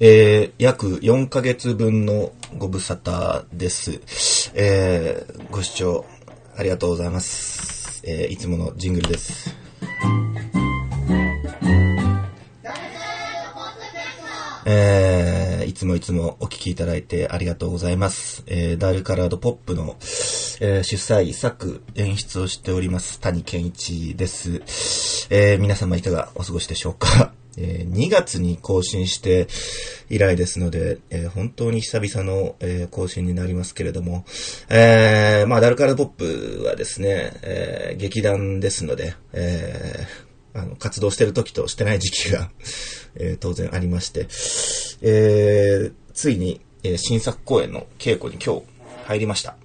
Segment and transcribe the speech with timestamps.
[0.00, 4.00] えー、約4ヶ月分のご無沙汰です。
[4.54, 6.04] えー、ご視聴
[6.56, 8.02] ありがとうございます。
[8.04, 9.54] えー、いつものジングルです。
[14.66, 18.42] えー、いつもいつもお聞きいただいてありがとうございます。
[18.46, 19.96] えー、 DULL-COLORED POP の、
[20.60, 24.62] えー主催、作、演出をしております、谷賢一です。
[25.30, 27.32] えー皆様いかがお過ごしでしょうか？
[27.58, 29.46] えー2月に更新して
[30.10, 34.24] 以来ですので、えー本当に久々の、えー更新になりますけれども、
[34.68, 42.50] えーまあ、ダルカラドポップはですね、えー劇団ですので、えーあの、活動してる時としてない時期が、
[43.16, 44.26] えー当然ありまして、
[45.02, 48.62] えーついに、えー新作公演の稽古に今日
[49.06, 49.56] 入りました。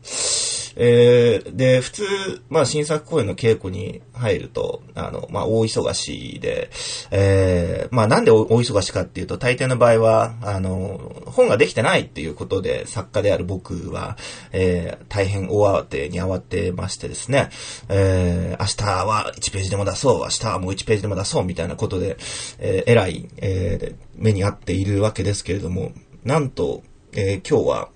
[0.76, 2.04] えーで、普通、
[2.50, 6.70] まあ、新作公演の稽古に入ると、あの、まあ、大忙しで、
[7.12, 14.18] えーまあ、なんで大忙しかっていうと、大抵の場合は、あの、本ができてないっていうことで、作家である僕は、
[14.52, 17.50] えー大変大慌てに慌てましてですね、
[17.90, 22.18] えー明日は1ページでも出そう、明日はもう1ページでも出そう、みたいなことで、
[22.60, 27.90] えー、偉い、えー目に遭っているわけですけれども、なんと、えー今日は、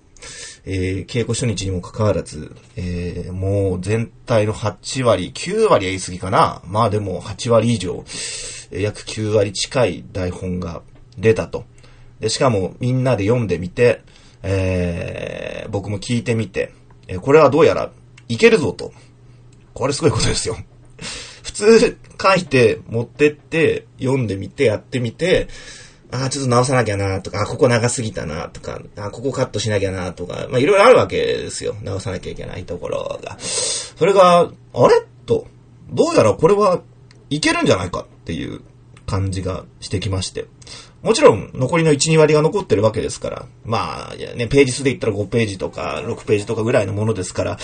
[0.66, 6.62] えー稽古初日にもかかわらず、えーもう全体の8割、9割は言い過ぎかな。
[6.66, 8.04] まあでも8割以上、
[8.70, 10.82] 約9割近い台本が
[11.18, 11.64] 出たと。
[12.20, 14.02] で、しかもみんなで読んでみて、
[14.42, 16.72] えー僕も聞いてみて、
[17.08, 17.90] えこれはどうやら
[18.28, 18.92] いけるぞと。
[19.72, 20.56] これすごいことですよ。
[21.42, 25.48] 普通書いて持ってって読んでみてやってみて、
[26.14, 31.74] ああ、ちょっと直さなきゃなとか、あここ長すぎたなとか、あここカットしなきゃなとか、まあいろいろあるわけですよ。
[31.82, 33.36] 直さなきゃいけないところが。
[33.40, 35.02] それが、あれ？
[35.26, 35.48] と、
[35.90, 36.82] どうやらこれは
[37.30, 38.60] いけるんじゃないかっていう
[39.06, 40.46] 感じがしてきまして。
[41.02, 43.46] もちろん、残りの1、2割が残ってるわけですから。
[43.64, 47.58] まあ、ね、ページ数で言ったら5ページとか、6ページとかぐらいのものですから。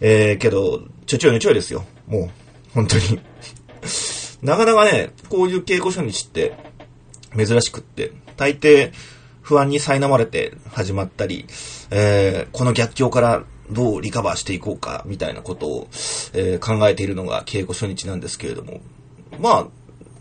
[0.00, 1.84] えー、けど、ちょちょいのちょいですよ。
[2.06, 2.30] もう、
[2.74, 3.20] 本当に。
[4.42, 6.52] なかなかね、こういう稽古初日って、
[7.36, 8.92] 珍しくって、大抵、
[9.42, 11.46] 不安に苛まれて始まったり、
[11.90, 15.88] えーこの逆境からどうリカバーしていこうか、みたいなことを、
[16.32, 18.80] えー考えているのが稽古初日なんですけれども、
[19.38, 19.66] まあ、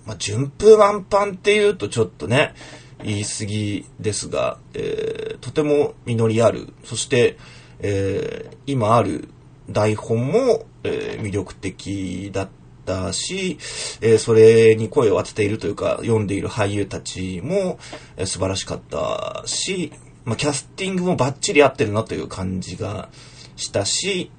[0.06, 2.56] まあ、順風満帆っていうとちょっとね、
[3.04, 7.38] 言い過ぎですが、えーとても実りある、そして、
[7.80, 9.28] えー今ある
[9.70, 12.50] 台本も、えー魅力的だっ
[12.92, 13.58] たし、
[14.02, 17.80] えーそれに声を当てているというか、読んでいる俳優たちも、
[18.18, 19.94] えー素晴らしかったし、
[20.26, 23.10] まあ、キャスティングもバッチリ合ってるなという感じが
[23.56, 24.32] したし、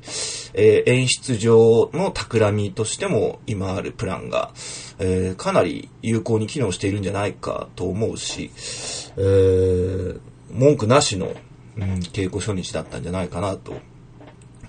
[0.54, 4.52] えー演出上の企みとしても今あるプランが、
[4.98, 8.50] えーかなり有効に機能しているんじゃないかと思うし、
[9.16, 10.20] えー
[10.50, 11.32] 文句なしの、
[11.78, 13.74] うん、稽古初日だったんじゃないかなと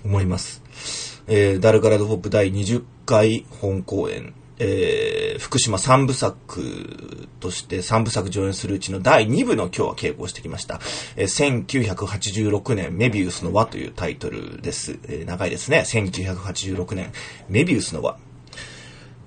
[0.02, 1.13] 思います。
[1.26, 10.80] えーダルガラドホップ第20回本公演、えー福島3部作として3部作上演するうちの第2部の今日は稽古をしてきました。
[11.16, 14.98] えー1986年メビウスの輪というタイトルです。
[15.04, 15.84] えー長いですね。
[15.86, 17.10] 1986年
[17.48, 18.18] メビウスの輪。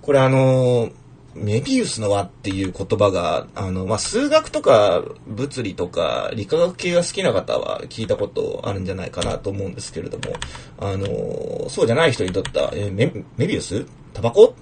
[0.01, 0.91] これあのー
[1.37, 10.35] メビウスの輪っていう言葉が、あの、まあ、数学とか物理とか理化学系が好きな方は聞いたことあるんじゃないかなと思うんですけれども、
[10.79, 13.85] あのそうじゃない人にとっては、えメビウス？
[14.13, 14.55] タバコ？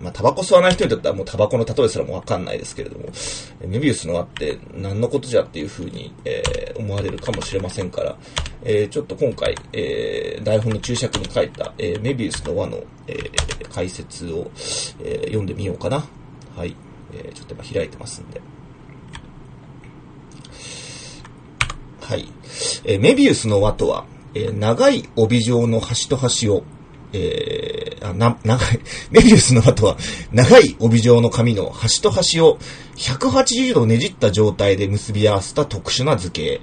[0.00, 3.06] まあ、タバコ吸わない人にとってはもうタバコの例えすらもわかんないですけれども、
[3.66, 8.16] メビウスの輪って何のことじゃっていうふうに、えー思われるかもしれませんから、
[8.62, 14.48] えーちょっと今回、えー台本の注釈に書いた、えーメビウスの輪の、えー解説を、
[15.00, 16.04] えー読んでみようかな。
[16.56, 16.76] はい。
[17.12, 18.40] えーちょっと今開いてますんで。
[22.00, 22.32] はい。
[22.84, 24.04] えーメビウスの輪とは、
[24.34, 26.62] えー長い帯状の端と端を、
[27.12, 29.96] えーあ、な、長い、 メビウスの輪とは、
[30.32, 32.58] 長い帯状の紙の端と端を
[32.96, 36.60] 180度ねじった状態で結び合わせた特殊な図形。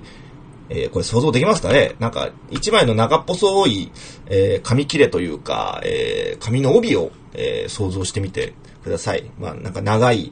[0.69, 1.95] えーこれ想像できますかね？
[1.99, 3.91] なんか、一枚の長っぽそい、
[4.27, 9.29] えー紙切れというか、えー紙の帯を、え想像してみてください。
[9.39, 10.31] まあ、なんか長い、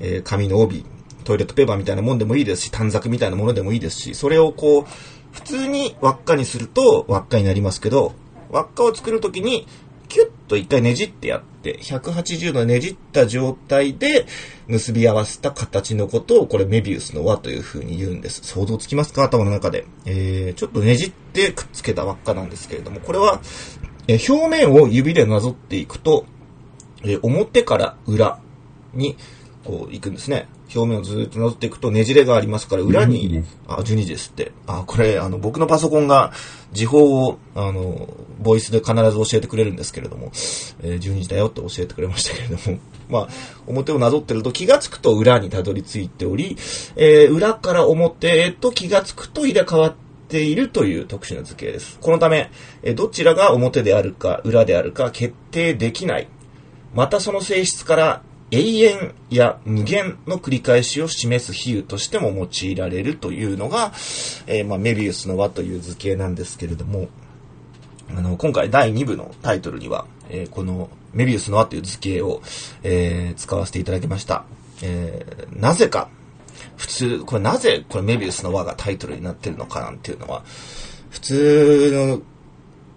[0.00, 0.84] え紙の帯、
[1.24, 4.84] トイレットペーパーみたいなもんでもいいですし、短冊みたいなものでもいいですし、それをこう、
[5.30, 8.14] 普通に輪っかにすると輪っかになりますけど、
[8.50, 9.66] 輪っかを作るときに、
[10.08, 14.26] キュッと一回ねじってやって、180度ねじった状態で
[14.66, 18.40] 結び合わせた形のことを、これメビウスの輪という風に言うんです。
[18.42, 19.24] 想像つきますか？
[19.24, 19.84] 頭の中で。
[20.06, 23.40] えー、ちょっとねじってくっつけた輪っかなんですけれども、これは、
[24.06, 26.24] えー表面を指でなぞっていくと、
[27.02, 28.40] えー表から裏
[28.94, 29.16] に、
[29.64, 30.48] こう、行くんですね。
[30.74, 34.52] 表面をずっと覗っていくとねじれがありますから、裏に、あ、12時ですって。
[34.66, 36.32] あ、これ、あの、僕のパソコンが
[36.72, 38.08] 時報を、あの、
[38.40, 40.26] ボイスで必ず教えてくれるんですけれども、
[40.82, 42.78] えー、12時だよって教えてくれましたけれども、
[43.08, 43.28] まあ、
[43.66, 46.56] 表をなぞってると気がつくと裏にたどり着いており、
[46.96, 49.94] えー、裏から表へと気がつくと入れ替わっ
[50.28, 51.98] ているという特殊な図形です。
[52.00, 52.50] このため、
[52.82, 56.28] えー、どちらが表であるか裏であるか決定できない。
[56.94, 63.92] またその性質から永遠や無限の繰り返しを示す比喩としても用いられるというのが、
[64.46, 67.08] えー、まあ、メビウスの輪という図形なんですけれども、
[68.10, 72.40] あの、今回第2部のタイトルには、えー、このメビウスの輪という図形を、
[72.82, 74.44] えー、使わせていただきました。
[74.82, 76.08] えー、なぜか、
[76.76, 80.42] 普通、これなぜこれメビウスの輪がタイトルになってるのかなんていうのは、
[81.10, 82.22] 普通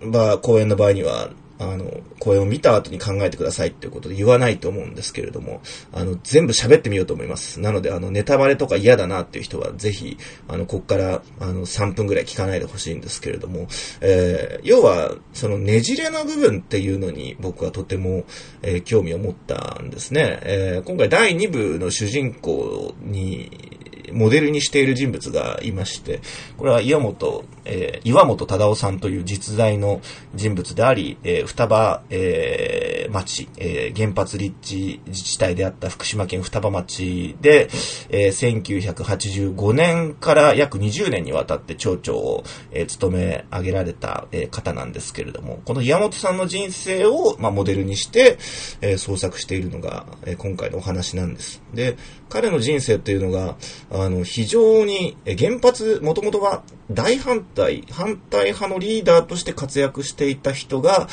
[0.02, 1.30] の、まあ、公演の場合には、
[1.62, 5.62] あの、これを見た後に考えてくださいっていうことで言わないと思うんですけれども、
[5.94, 7.60] あの、全部喋ってみようと思います。
[7.60, 10.18] なので、あの、ネタバレとか嫌だなっていう人は、ぜひ、
[10.48, 13.68] あの、こっから、あの、3分ぐらい聞かないでほしいんですけれども、
[14.02, 18.24] えー、要は、そのねじれの部分っていうのに僕はとても、
[18.64, 20.40] えー、興味を持ったんですね。
[20.44, 23.80] えー、今回第2部の主人公に、
[24.14, 26.22] モデルにしている人物がいまして、
[26.58, 30.02] これは岩本、えー、岩本忠夫さんという実在の
[30.36, 37.70] 人物であり、えー、双葉、えー、町、えー、原発立地自治体であった福島県双葉町で、
[38.10, 48.38] えー、1985年から約20年にわたって町長を、えー、務め上げられた、えー、方なんですけれども、この岩本さんの人生を、まあ、モデルにして、
[48.82, 51.62] えー、創作しているのが、えー、今回のお話なんです。
[51.74, 51.98] で、
[52.32, 53.58] 彼の人生っていうのが、
[53.92, 61.10] あの、非常に、原発、もともとは大反対、反対派のリーダーとして活躍していた人が、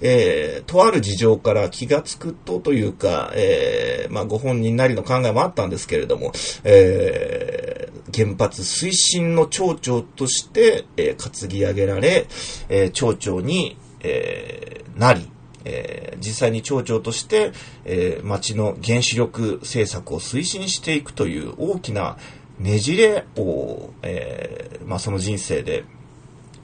[0.00, 6.32] えー、とある事情から気がつくとというか、えー、まあ、ご本人なりの考えもあったんですけれども、
[6.64, 12.26] えー、原発推進の町長として、えー、担ぎ上げられ、
[12.70, 15.28] えー、町長に、えー、なり、
[15.64, 17.52] えー、実際に町長として、
[17.84, 22.16] えー、町の原子力政策を推進していくという大きな
[22.58, 25.84] ねじれを、えー、まあ、その人生で、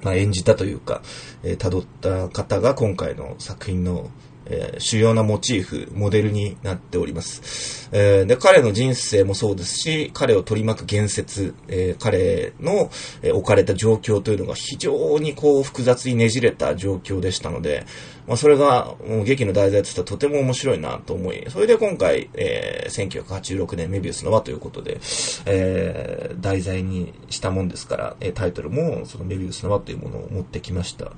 [0.02, 1.02] まあ、演じたというか、
[1.42, 4.10] えー、辿った方が今回の作品の
[4.50, 7.88] えー、主要なモチーフ、モデルになっております。
[7.92, 12.90] えー、で、彼の人生もそうですし、彼を取り巻く言説、えー、彼の、
[13.22, 17.86] え置かれた状況というのが非常にこう複雑にねじれた状況でしたので、
[18.26, 25.00] まあ、それがもう劇の題材としてはとても面白いなと思い、それで今回、えー、1986年メビウスの輪ということで、
[25.46, 31.12] えー、題材にしたもんですから、えタイトルもそのメビウスの輪というものを持ってきました。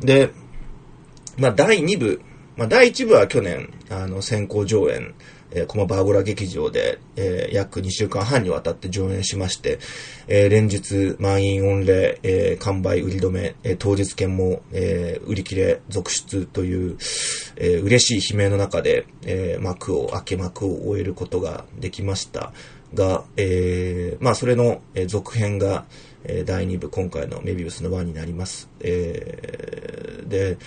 [0.00, 0.30] で、
[1.36, 2.22] まあ、第2部、
[2.56, 5.14] まあ、第1部は去年、あの、先行上演、
[5.50, 9.78] えー、コマバーゴラ劇場で、えー、約2週間半にわたって上演しまして、
[10.26, 16.96] えー、連日満員御礼、えー、完売売り止め、えー、当日券も、えー、売り切れ続出という、
[17.56, 22.52] えー、嬉しい悲鳴の中で、えー、幕を開け幕を終えることができました
[22.94, 25.84] が、えー、まあそれの、続編が、
[26.24, 28.68] えー、第2部今回のメビウスの1になります。
[28.80, 30.58] えー、で、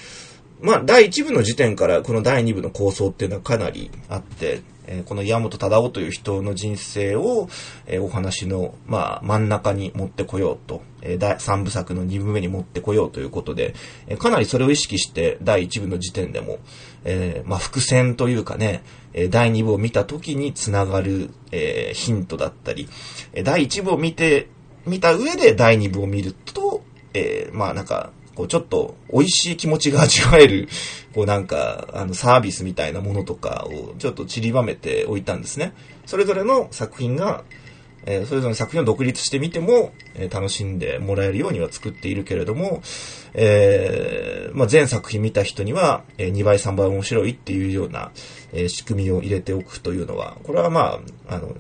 [0.62, 7.48] まあ、第1部の時点からこの第2部の構想っていうのはかなりあって、えー、この山本忠夫という人の人生を、
[7.86, 13.74] えー、お話の、まあ、真ん中に持ってこようと、えー、第3部作の2部目に持ってこようということで、
[14.08, 16.58] えー、かなりそれを意識して第1部の時点でも、
[17.06, 22.90] えー、まあ、伏線というかね、えー、第2部を見た時につながる、えー、ヒントだったり、
[23.34, 24.50] えー、第1部を見て、
[24.86, 30.70] 見た上で第2部を見ると、えー、まあなんか、こうちょっと美味しい気持ちが味わえる、
[31.14, 35.74] こうなんか、あのサービスみたいなものとかをちょっと散りばめておいたんですね。
[36.06, 37.44] それぞれの作品が、
[38.06, 42.82] えー、それぞれの作品を独立してみても、えー、楽しんでもらえるようには作っているけれども、
[43.34, 48.12] えー、まあ、全作品見た人には、え、2倍3倍面白いっていうような、
[48.54, 51.54] え、仕組みを入れておくというのは、これはまあ、あの、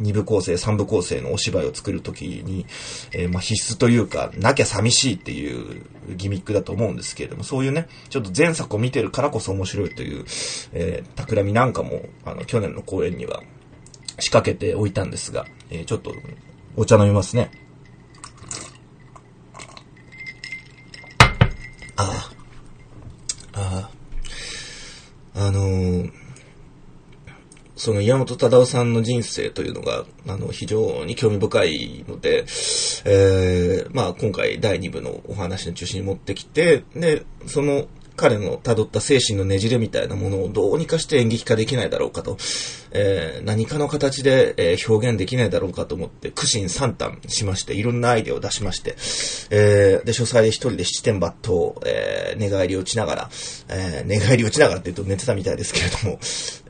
[0.00, 2.66] 二部構成、三部構成のお芝居を作るときに、
[3.12, 5.84] えー、まあ必須というか、なきゃ寂しいっていう
[6.16, 10.24] ギミックだと思うんですけれども、そういうね、ちょっと前作を見てるからこそ面白いという、
[10.72, 13.42] えー、企みなんかも、あの、去年の公演には
[14.18, 16.14] 仕掛けておいたんですが、えー、ちょっと、
[16.76, 17.50] お茶飲みますね。
[21.96, 22.30] あ
[23.54, 23.60] あ。
[23.60, 23.90] あ
[25.34, 25.46] あ。
[25.46, 26.29] あのー
[27.80, 32.44] その岩本忠夫さんの人生というのが、あの、非常に興味深いので、
[33.06, 37.86] えー、まあ、今回第2部のお話の中心に持ってきて、で、その
[38.20, 42.36] 彼の辿った精神のねじれみたいなものをどうにかして演劇化できないだろうかと、
[42.90, 48.90] えー、何かの形で、えー、表現できないだろうかと思って、苦心三端しまして、いろんなアイデアを出しまして、
[49.50, 53.30] えー、で、書斎で一人で七点抜刀、えー、寝返りを打ちながら、
[53.68, 56.18] えー、寝返りを打ちながらって言うと寝てたみたいですけれども、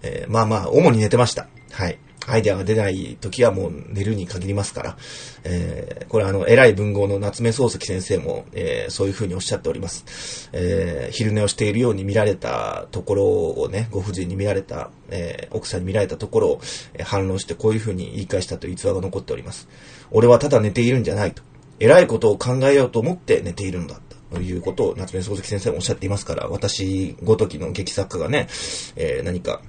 [0.03, 1.49] えー、まあまあ、主に寝てました。
[1.73, 1.99] はい。
[2.27, 4.97] アイデアが出ない時はもう寝るに限りますから、
[5.45, 10.51] えー、これあの、偉い文豪の夏目漱石先生も、えー、そういう風におっしゃっております。
[10.53, 16.61] えー、昼寝をしているように見られたところをね、ご婦人に見られた、えー、奥さんに見られたところを、
[16.95, 19.69] え、反論してこういう風に言い返したという逸話が残っております。
[20.11, 21.43] 俺はただ寝ているんじゃないと。
[21.79, 24.01] 偉いことを考えようと思って寝ているんだ。
[24.33, 28.47] ということを夏目漱石先生もおっしゃっていますから、私ごときの劇作家がね、
[28.95, 29.61] えー、何か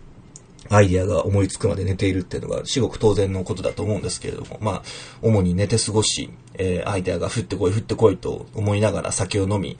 [0.71, 4.81] アイディアが思いつくまで寝ているっていうのが至極当然のことだと思うんですけれども、まあ、
[5.21, 9.77] 主に寝て過ごし、えー、アイデアが降ってこい降ってこいと思いながら酒を飲み、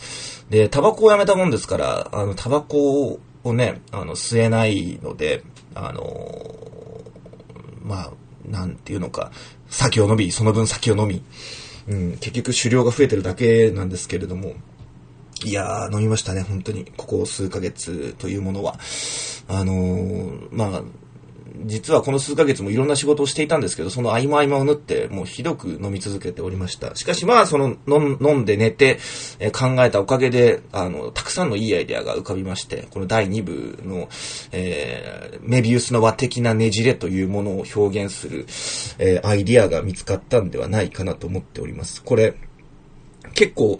[0.49, 5.43] で、タバコをやめたもんですから、あの、タバコをね、あの、吸えないので、
[5.75, 8.11] あのー、まあ、
[8.45, 9.31] なんていうのか、
[9.69, 11.23] 酒を飲み、その分酒を飲み、
[11.87, 14.55] うん、結局狩猟が増えてるだけなんですけれども、
[15.43, 16.85] いやー、飲みましたね、本当に。
[16.97, 18.77] ここ数ヶ月というものは。
[19.47, 20.81] あのー、まあ、
[21.65, 26.95] 実はこの数ヶ月もいろんな仕事をしていたんですけど、その合間合間を縫って、もうひどく飲み続けておりました。
[26.95, 28.99] しかしまあ、その、飲んで寝て、
[29.39, 34.09] え、考えたおかげで、あの、たくさんのいいアイデアが浮かびまして、この第2部の、
[34.51, 38.45] えー、メビウスの和的なねじれというものを表現する、
[38.99, 42.03] えー、アイディアが見つかったんではないかなと思っております。
[42.03, 42.35] これ、
[43.33, 43.79] 結構、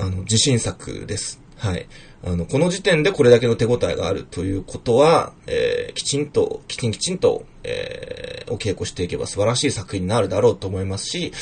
[0.00, 1.40] あの、自信作です。
[1.56, 1.86] はい。
[2.24, 11.32] あの、この時点でこれだけの手応えがあるということは、えー、きちんと、きちんきちんと、えー、お稽古していけば素晴らしい作品になるだろうと思いますし、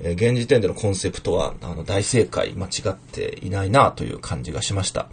[0.00, 5.08] えー、現時点でのコンセプトは、あの、大正解、間違っていないなという感じがしました。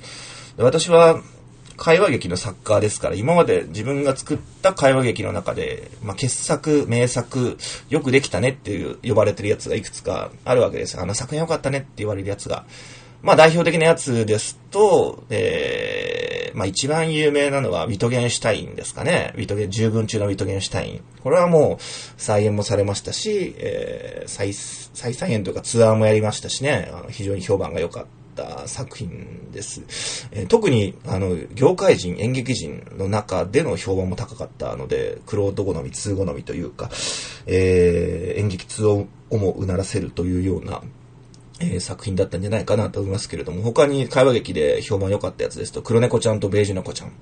[0.57, 1.22] で私は、
[1.77, 7.58] 会話劇の作家ですから、今まで自分が作った会話劇の中で、まあ、傑作、名作、
[7.89, 11.00] よくできたねっていう呼ばれてるやつがいくつかあるわけです。
[11.00, 12.65] あの作品良かったねって言われるやつが。
[13.22, 19.34] まあ、代表的なやつですと、えー、まあ、一番有名なのは、ウィトゲンシュタインですかね。
[19.38, 21.03] ウィトゲン、十分中のウィトゲンシュタイン。
[21.22, 21.84] これはもう、
[22.18, 28.23] 再演もされましたし、えー、再、再再演というかツアーもやりましたしね、あの非常に評判が良かった。
[28.33, 30.27] った作品です。
[30.31, 36.89] えー、特に、あの、業界人、演劇人の中での評判も高かったので、クロート好み、通好みというか、
[37.45, 40.81] えー、演劇通をもうならせるというような、
[41.59, 47.13] えー、作品だったんじゃないかなと思いますけれども、他に会話劇で評判良かったやつですと、黒猫ちゃんとベージュ猫ちゃん。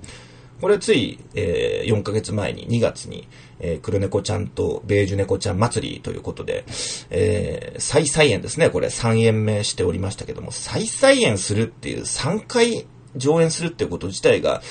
[0.62, 3.26] これつい、えー、4ヶ月前に2月に、
[3.58, 6.64] えー、黒猫ちゃんとベージュ猫ちゃん祭りということで、
[7.10, 8.70] えー、再再演ですね。
[8.70, 14.62] これ3演目しておりましたけども、再再演するっていう3回上演するっていうこと自体が、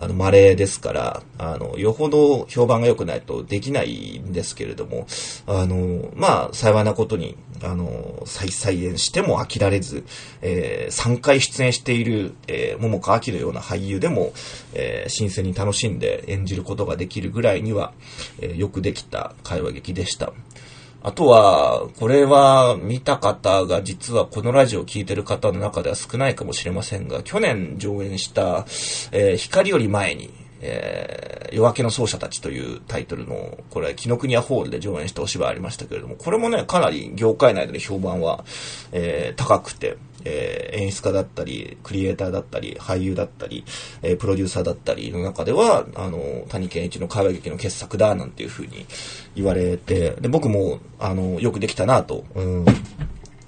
[0.00, 5.06] あの、稀ですから、あの、よほど評判が良くないとできないんですけれども、
[5.46, 10.04] あの、まあ、幸いなことに、あの、再再演しても飽きられず、
[10.40, 14.32] えー、3回出演している、えー、桃川明のような俳優でも、
[14.72, 17.92] えー、新鮮に楽しんで演じることができるぐらいには、
[18.40, 20.32] えー、よくできた会話劇でした。
[21.02, 28.66] あとは、これは見た方が実はこのラジオを聴いてる方の中では少ないかもしれませんが、去年上演した、
[29.12, 30.30] えー、光より前に、
[30.60, 38.44] えー、夜明けの奏者たちというタイトルの、これ、紀ノ国屋ホールで上演したお芝居ありましたけれども、これもね、かなり業界内での評判は、
[38.92, 43.64] えー、高くて、えー、演出家だったり、クリエイターだったり、俳優だったり、
[44.02, 48.86] えー、プロデューサーだったりの中では、あの、谷健一の会話劇の傑作だ、なんていうふうに
[49.34, 52.64] 言われて、で、僕も、あの、よくできたなと、うん、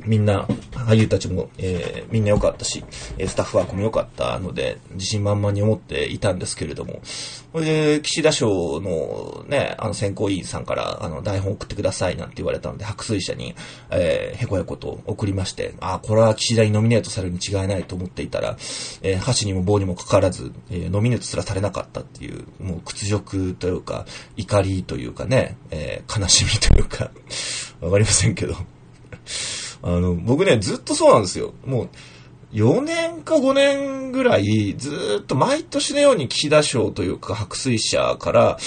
[0.06, 2.84] みんな、俳優たちも、えー、みんな良かったし、
[3.18, 7.00] えスタッフワークも良かったので、自信満々に思っていたんですけれども、
[7.52, 7.66] これ
[7.96, 13.54] で、岸田賞のね、あの選考委員さんから、あの、台本送ってくださいなんて言われたので、白水社に、
[13.90, 18.56] えー、へこへこと送りまして、あ、これは岸田にノミネートされるに違いないと思っていたら、
[19.02, 24.06] えー、箸にも棒にもかかわらず、えー、ノミネートすらされなかったっていう、もう屈辱というか、
[24.36, 27.10] 怒りというかね、えー、悲しみというか、
[27.80, 28.56] わかりませんけど、
[29.82, 31.54] あの、僕ね、ずっとそうなんですよ。
[31.64, 31.88] もう、
[32.52, 38.58] 4年か5年ぐらい、ずっと毎年のように岸田賞というか白水社から、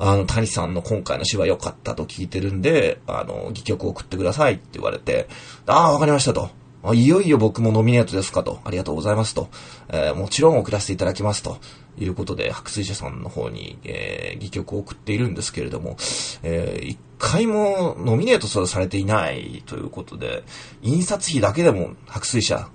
[0.00, 5.28] あの、谷さんの今回の芝居良かったと聞いてるんで、あの、戯曲を送ってくださいって言われて、
[5.66, 6.50] ああ、わかりましたと。
[6.94, 8.60] いよいよ僕もノミネートですかと。
[8.64, 9.48] ありがとうございますと。
[9.88, 11.58] えー、もちろん送らせていただきますと。
[12.04, 15.96] いうことで、白水社さんの方に、えー、戯曲を送っているんですけれども、
[16.42, 20.44] えー、一回もノミネートされていないということで、
[20.82, 22.68] 印刷費だけでも白水社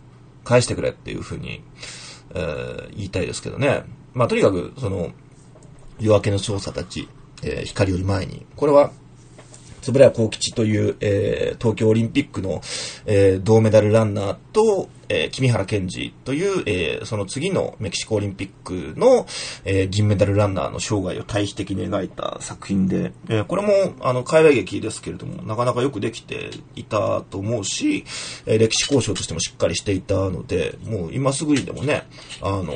[0.43, 1.63] 返してくれっていうふうに、
[2.33, 3.83] えー、言いたいですけどね。
[4.13, 5.11] まあ、とにかく、その、
[5.99, 7.07] 夜明けの調査たち、
[7.43, 8.91] えー、光より前に、これは、
[9.87, 12.61] 円谷幸吉という、えー、東京オリンピックの、
[13.05, 19.25] えー、銅メダルランナーと、えー、君原健二という、えー、その次のメキシコオリンピックの、
[19.65, 28.05] えー、銀メダルランナーの生涯を対比的に描いた作品で、えー、これも、あの、海外劇ですけれども、なかなかよくできていたと思うし、
[28.45, 32.07] えー、歴史交渉としてもしっかりしていたので、もう今すぐにでもね、
[32.41, 32.73] あの、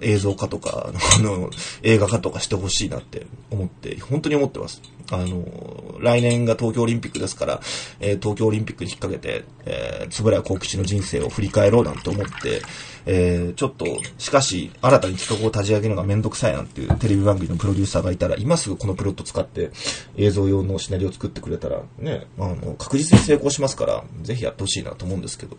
[0.00, 1.50] 映像化とか、 あの、
[1.82, 4.82] 映画化とかしてほしいなって思って、本当に思ってます。
[5.10, 7.60] あの、来年が東京オリンピックですから、
[8.00, 12.62] えー、東京オリンピックに引っ掛けて、えー、つぶらや幸吉の人生を振り返ろうなんて思って、
[13.06, 13.86] えー、ちょっと、
[14.18, 19.70] しかし、新たに企画を立ち上げるのがめんどくさいなんていうテレビ番組のプロデューサーがいたら、今すぐこのプロット使って
[20.16, 25.56] 映像用のシナリオを作ってくれたら、ね、あの、確実に成功しますから、ぜひやってほしいなと思うんですけど。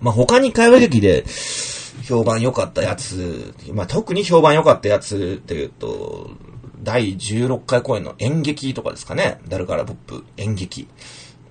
[0.00, 1.24] まあ、他に会話劇で、
[2.04, 6.30] 評判良かったやつ、まあ、特に評判良かったやつっていうと、
[6.82, 9.40] 第16回公演の演劇とかですかね。
[9.48, 10.88] ダルカラポップ演劇。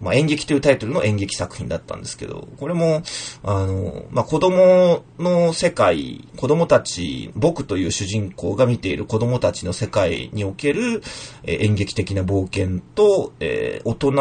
[0.01, 3.03] まあ、演劇というタイトルの演劇作品だったんですけど、これも、
[3.43, 11.01] あの、まあ、子供の世界、子供たち、僕という主人公が見ている子供たちの世界における、
[11.43, 14.11] えー、演劇的な冒険と、えー、大人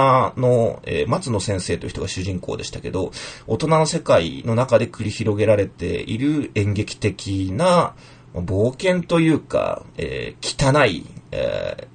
[0.40, 3.12] の、えー、松野先生という人が主人公でしたけど、
[3.46, 7.94] 大人の世界の中で繰り広げられている演劇的な、
[8.35, 11.88] 冒険というか、えー、汚い、え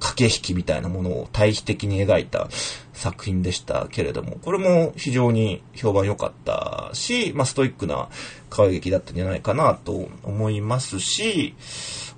[0.00, 2.48] ー、駆け引きみたいなものを対比的に描いた
[2.92, 8.08] 作品でしたけれども、これも非常に評判良かったし、まあ、ストイックな
[8.52, 11.54] 歌劇だったんじゃないかなと思いますし、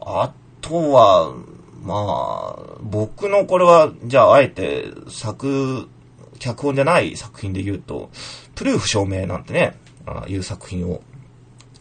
[0.01, 1.33] あとは、
[1.83, 5.89] まあ、僕のこれは、じゃああえて作、
[6.39, 8.11] 脚本じゃない作品で言うと、
[8.55, 9.77] プルーフ証明なんてね、
[10.07, 11.03] ああいう作品を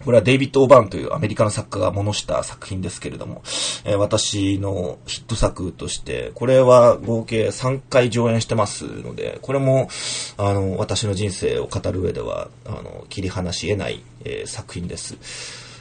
[0.06, 3.42] これはデイビッド・オーバーンというアメリカの作家が物した作品ですけれども、
[3.84, 9.90] え、私のヒット作として、これは合計3回上演してますので、これも、
[10.38, 15.18] あの、私の人生を語る上では、あの、切り離し得ない、えー、作品です。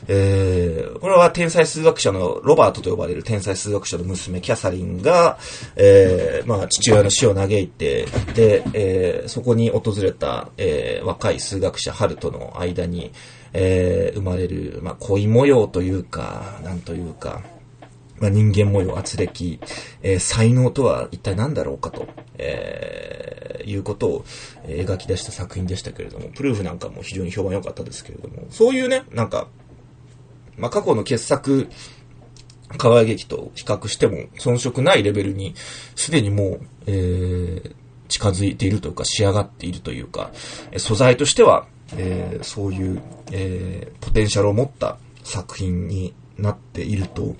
[0.07, 5.38] えー、これは天才数学者のロバートと呼ばれる天才数学者の娘キャサリンが、
[5.77, 13.12] えー、まあ、父親の死を嘆いて、で、えー、そこに訪れた、えー、若い数学者ハルとの間に、
[13.55, 17.43] えー、生まれる、まあ、恋模様というか、なんというか、
[18.19, 19.59] まあ、人間模様、圧力、
[20.03, 24.25] えー、才能とは一体何だろうかと、えー、いうことを
[24.67, 29.49] 描き出した作品でしたけれども、プルーフなんかも非常に評判良かったですけれども、そういうね、なんか、
[30.57, 31.69] まあ、過去の傑作、
[32.77, 35.55] 河合劇と比較しても遜色ないレベルに、
[35.95, 37.75] すでにもう、えー、
[38.09, 40.31] 近づいているというか、仕上がっているというか、
[40.77, 47.37] 素材としては、えー、そういう、えー、ポテンシャルを持った作品になっていると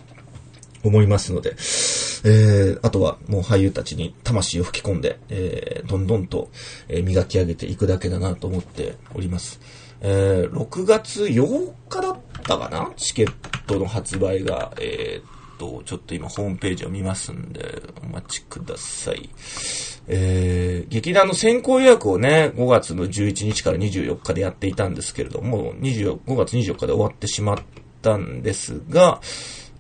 [0.85, 6.50] 思いますので、えー、あとはもう俳優たちに魂を吹き込んで、えー、どんどんと、
[6.88, 9.61] え、磨き上げていくだけだなと思っております。
[10.00, 12.92] えー、6月8日だったかな？
[12.96, 13.33] チケッ
[13.66, 19.30] トの発売が、えー、っと、ちょっと今ホームページを見ますんで、お待ちください。
[20.06, 27.58] えー、劇団の先行予約をね、5月の11日から24日でやっていたんですけれども、5月24日で終わってしまっ
[28.02, 29.20] たんですが、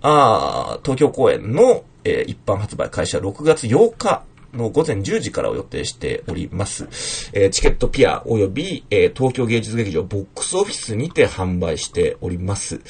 [0.02, 4.22] あ東京公演の、えー、一般発売開始は6月8日
[4.56, 7.30] の午前10時からを予定しております。
[7.32, 12.80] えー、チケットピア及び、えー、東京芸術劇場ボックスオフィスにて販売しております。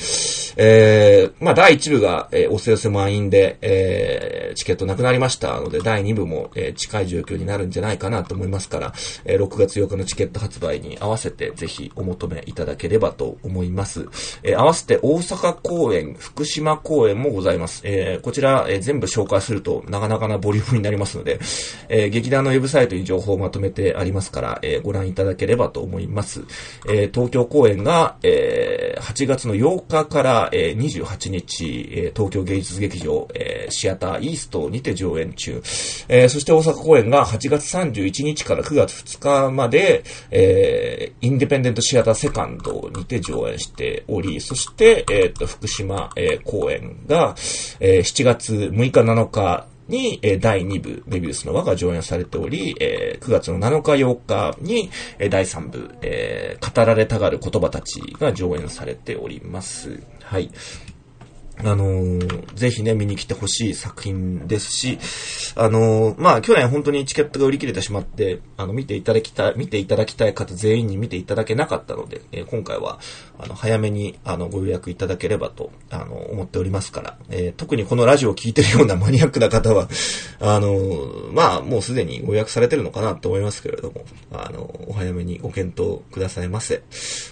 [0.56, 8.92] えー、まあ、第1部が、え、おせ寄せ満員で、え、チケットなくなりましたので、第2部も、え、近い状況になるんじゃないかなと思いますから、
[9.24, 14.06] え、6月8日のチケット発売に合わせてぜひお求めいただければと思います。
[14.42, 17.80] え、合わせて大阪公演、福島公演もございます。
[17.84, 21.40] え、こちら、え、全部紹介するとなかなかなボリュームになりますので、
[21.88, 26.44] えー、劇団のウェブサイトに情報をまとめてありますから、えー、ご覧いただければと思います。
[26.88, 35.62] えー、東京公演が、えー、8月の8日から、えー、28日、えー、東京芸術劇場、えー、シアターイーストにて上演中。
[36.08, 47.34] えー、そして大阪公演が8月31日から9月2日まで、えー、インディペンデントシアターセカンドにて上演しており、そして、えっ、と、福島、えー、公演が、
[47.80, 60.02] えー、7月6日7日、に、え、第2部、メビウスの輪が上演されており、え、9月の7日8日に、え、第3部、え、語られたがる言葉たちが上演されております。
[60.22, 60.50] はい。
[61.58, 64.98] あのー、ぜひね、見に来てほしい作品ですし、
[65.54, 72.98] あのー、まあ、去年本当にチケットが売り切れてしまって、あの、見ていただきたい、見ていただきたい方全員に見ていただけなかったので、えー、今回は、
[73.38, 79.88] あの、早めに、あの、ご予約いただければと、あの、思っておりますから、え、特にこのラジオを聴いてるようなマニアックな方は、
[80.40, 86.82] あの、まあ、もうすでにご予約されてるのかなと思いますけれども、あの、お早めにご検討くださいませ。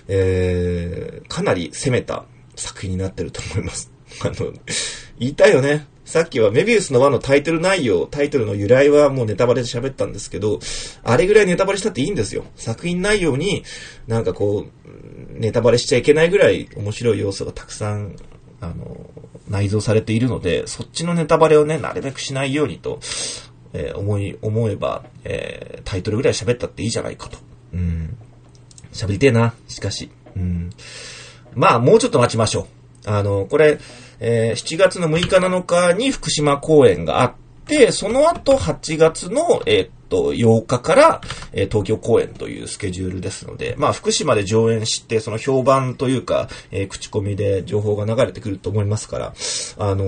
[0.08, 2.24] えー、かなり攻めた
[2.56, 3.91] 作品になってると思います。
[4.20, 4.52] あの、
[5.18, 5.86] 言いたいよね。
[6.04, 10.58] さっきはメビウスの輪のタイトル内容、タイトルの由来はもうネタバレで喋ったんですけど、
[11.04, 12.44] あれぐらいネタバレしたっていいんですよ。
[12.56, 13.64] 作品内容に
[14.08, 18.16] なんかこう、ネタバレしちゃいけないぐらい面白い要素がたくさん、
[18.60, 19.10] あの、
[19.48, 23.00] 内蔵されているので、そっちのネタバレをね、なるべくしないようにと、
[23.72, 27.38] えー、思い、思えば、えー、タイトルぐらい喋ったっていいじゃないかと。
[27.72, 28.16] うん。
[28.92, 30.10] 喋りてえな、しかし。
[30.36, 30.70] うん。
[31.54, 32.68] まあ、もうちょっと待ちましょ
[33.06, 33.10] う。
[33.10, 33.78] あの、これ、
[34.24, 37.34] えー、7月の6日7日に福島公演があっ
[37.66, 41.20] て、その後8月の、えー、っと、8日から、
[41.52, 49.34] えー、東京公演というスケジュールですので、まあ、福島で上演して、その評判というか、え、口コミで情報が流れてくると思いますから、
[49.78, 50.06] あの、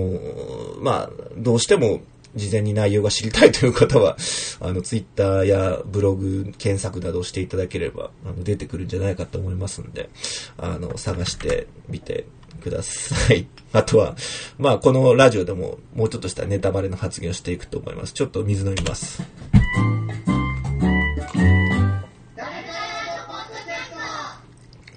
[0.81, 2.00] まあ、どうしても、
[2.35, 4.16] 事前に内容が知りたいという方は、
[4.61, 10.11] あの、ツイッターやブログ検索などしていただければ、あの、出てくるんじゃないかと思いますんで、
[10.59, 12.27] あの、探してみて
[12.62, 13.47] ください。
[13.73, 14.16] あとは、
[14.59, 18.12] まあ、このラジオでももうちょっとしたネタバレの発言をしていくと思います。
[18.12, 19.23] ちょっと水飲みます。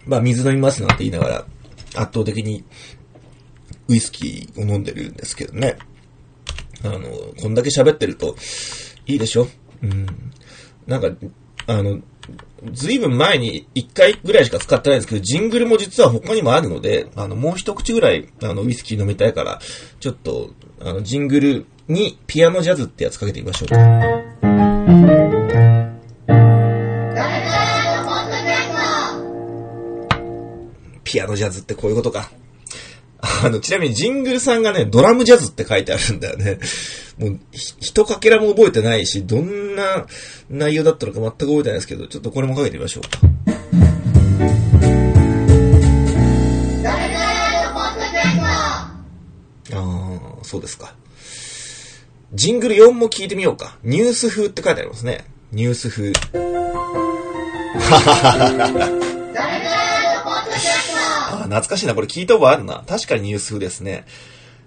[0.05, 1.45] まあ、水飲みますなんて言いながら、
[1.95, 2.63] 圧倒的に
[3.89, 5.77] ウイスキーを飲んでるんですけどね。
[6.83, 6.99] あの、
[7.41, 8.35] こんだけ喋ってると、
[9.05, 9.47] いいでしょ
[9.83, 10.05] うん。
[10.85, 11.09] なんか、
[11.67, 11.99] あの、
[12.71, 19.59] ずいぶん前に1回ぐらいしか使ってないんですけど、ジングルも実は他にもあるので、あの、もう一口ぐらい、あの、ウイスキー飲みたいから、
[19.99, 23.69] ちょっと、あの、ジングルにピアノジャズってやつかけてみましょう。
[31.03, 32.29] ピアノジャズってこういうことか。
[33.19, 36.59] あの、ちなみにジングルさんがね、ドラムジャズって書いてあるんだよね。
[37.17, 40.05] もう、ひ、とかけらも覚えてないし、どんな
[40.49, 43.19] 内容だったのか全く覚えてないですけど、ちょっとこれもかけてみましょうか。
[49.73, 50.93] ああ、そうですか。
[52.33, 53.77] ジングル4も聞いてみようか。
[53.83, 55.25] ニュース風って書いてありますね。
[55.51, 56.11] ニュース風。
[57.79, 58.15] はは
[58.53, 59.86] はは。
[61.47, 61.95] 懐かしいな。
[61.95, 62.83] これ聞いた覚えあるな。
[62.87, 64.05] 確かにニュース風ですね。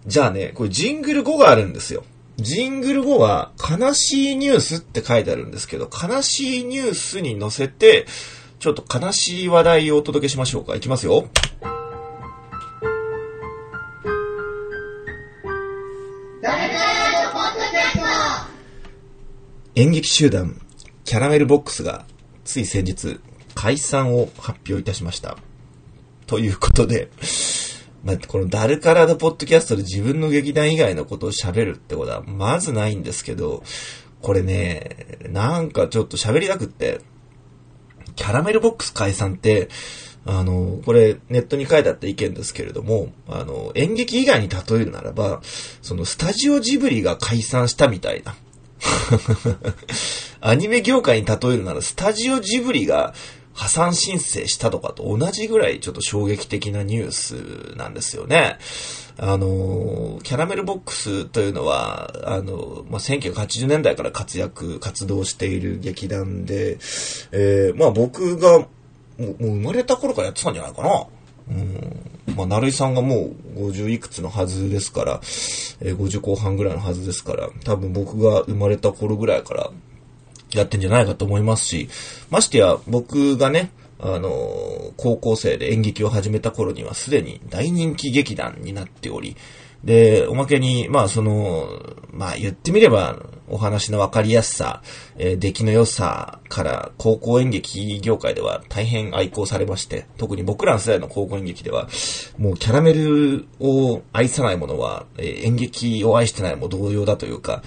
[0.07, 2.05] じゃあね、これジングル5があるんですよ。
[2.37, 8.07] ジングル5は、悲しいニュースって書いてあるんですけど、悲しいニュースに乗せて、
[8.61, 10.75] ちょっと悲しい話題をお届けしましょうか。
[10.75, 11.29] いきますよ。
[19.75, 20.61] 演劇集団、
[21.05, 22.05] キャラメルボックスが、
[22.45, 23.21] つい先日、
[23.55, 25.37] 解散を発表いたしました。
[26.31, 27.11] ということで、
[28.05, 33.65] まあ、このダルカラドポッドキャストで自分の劇団以外のことを喋るってことはまずないんですけど、
[34.23, 37.01] これね、なんかちょっと喋りたくって、
[38.15, 39.71] キャラメルボックス解散って、
[40.25, 45.41] あの、これネットに書いてあった意見ですけれども、あの、演劇以外に例えるならば、
[45.83, 48.37] そのスタジオジブリが解散したみたいな。
[50.41, 53.15] アニメ業界に例えるなら、スタジオジブリが
[53.53, 58.59] 破産申請したとかと同じぐらいちょっと衝撃的なニュースなんですよね。
[59.19, 66.79] あの、キャラメルボックスというのは、あの、まあ、1980年代から活躍、活動している劇団で、
[67.33, 68.67] えー、まあ僕がも
[69.19, 71.07] う生まれた頃からやってたんじゃないかな。
[71.51, 72.35] うん。
[72.37, 75.21] まあ、成井さんがもう50いくつのはずですから、
[75.81, 79.71] えー、50後半ぐらいのはずですから、多分僕が生まれた頃ぐらいから
[80.55, 81.89] やってんじゃないかと思いますし、
[82.31, 89.37] ましてや僕がね、あの、高校生で演劇を始めた頃にはすでに大人気劇団になっており、
[89.85, 91.69] で、おまけに、まあその、
[92.11, 93.19] まあ言ってみれば、
[93.51, 94.81] お話のわかりやすさ、
[95.19, 101.89] えー、出来の良さから高校演劇業界では大変愛好されまして、特に僕らの世代の高校演劇では、
[102.39, 107.63] もうキャラメルを愛さない者は、えー、演劇を愛してないも同様だというか、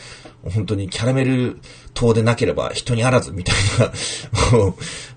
[0.54, 1.60] 本当にキャラメル
[1.94, 3.92] 党でなければ人にあらずみたいな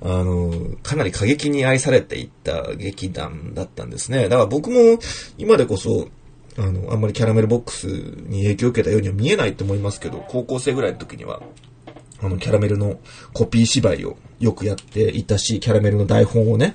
[0.03, 4.29] あの、かなり過激に愛されていった劇団だったんですね。
[4.29, 4.99] だから僕も
[5.39, 6.09] 今でこそ、
[6.59, 11.43] あの、あんまりキャラメルボックスに影響を受けたようには見えないと思いますけど、高校生ぐらいの時には、
[12.23, 12.99] あの、キャラメルの
[13.35, 16.75] コピー芝居をよくやっていたし、キャラメルの台本をね、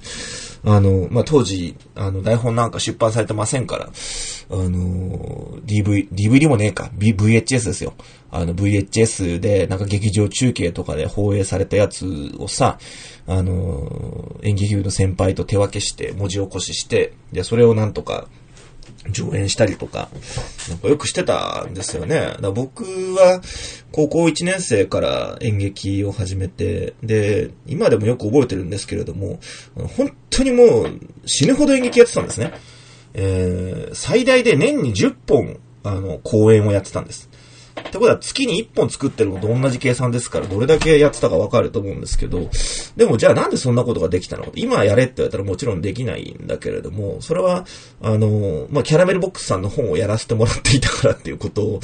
[0.63, 7.93] あの、まあ、当時、あの、台本なんか出版されてませんから、あの、DV、DVD もねえか、VHS ですよ。
[8.31, 12.79] あの、VHS で、なんか劇場中継とかで放映されたやつをさ、
[13.27, 18.27] あの、演劇部の先輩と手分けして、文字起こしして、で、それをなんとか、
[19.09, 20.09] 上演したりとか、
[20.69, 22.35] なんかよくしてたんですよね。
[22.39, 22.83] だ僕
[23.15, 23.41] は
[23.91, 29.39] 高校1年生から演劇を始めて、で、今でもよく覚えてるんですけれども、
[29.97, 32.53] 本当にもう死ぬほど演劇やってたんですね。
[33.13, 37.29] えー、最大で年に10本、あの、公演をやってたんです。
[37.87, 42.49] ってことは月に1本作ってるのと同じ計算ですから、どれだけやってたかわかると思うんですけど、
[42.95, 47.65] でもじゃあなんでそんなことができたのか今やれって言われたらもちろんできないんだけれども、それは、
[48.01, 51.79] あの、まあ、キャラメルボックスさんの本をやらせてもらっていたからっていうこと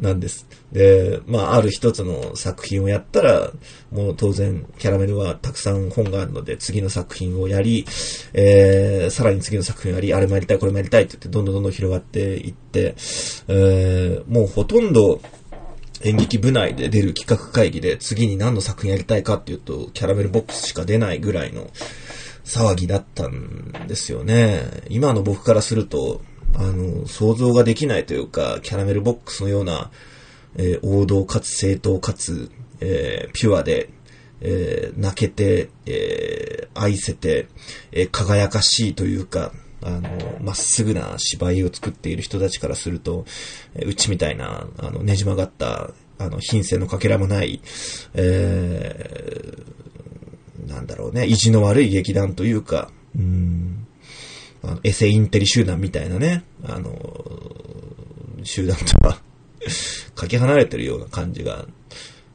[0.00, 0.46] なんです。
[0.74, 3.52] で、まあ、ある一つの作品をやったら、
[3.92, 7.86] もう当然、キャラメルはたくさん本があるので、次の作品をやり、
[8.32, 12.96] えー、さらに次の作品をやり、あれもやりたい、これもやりたいって言って、どんどんどんどん広がっていって、
[13.46, 15.20] えー、もうほとんど、
[16.02, 21.70] 演劇部内で出る企画会議で次に何の作品やりたいかっていうと、キャラメルボックスしか出ないぐらいの
[22.44, 24.64] 騒ぎだったんですよね。
[24.88, 26.20] 今の僕からすると、
[26.56, 29.90] あの、想像ができないというか、キャラメルボックスのような、
[30.56, 33.90] えー、王道かつ正当かつ、えー、ピュアで、
[34.40, 37.48] えー、泣けて、えー、愛せて、
[37.92, 40.02] えー、輝かしいというか、あの、
[40.40, 43.26] まっすぐな芝居を作っている人たちからすると、
[43.74, 47.60] うちみたいな、あの、ねじ曲がった、あの、品性のかけらもない、
[48.14, 53.86] えー、なんだろうね、意地の悪い劇団というか、うん、
[54.82, 56.94] エセインテリ集団みたいなね、あの、
[58.42, 59.20] 集団とは
[60.14, 61.66] かけ離れてるような感じが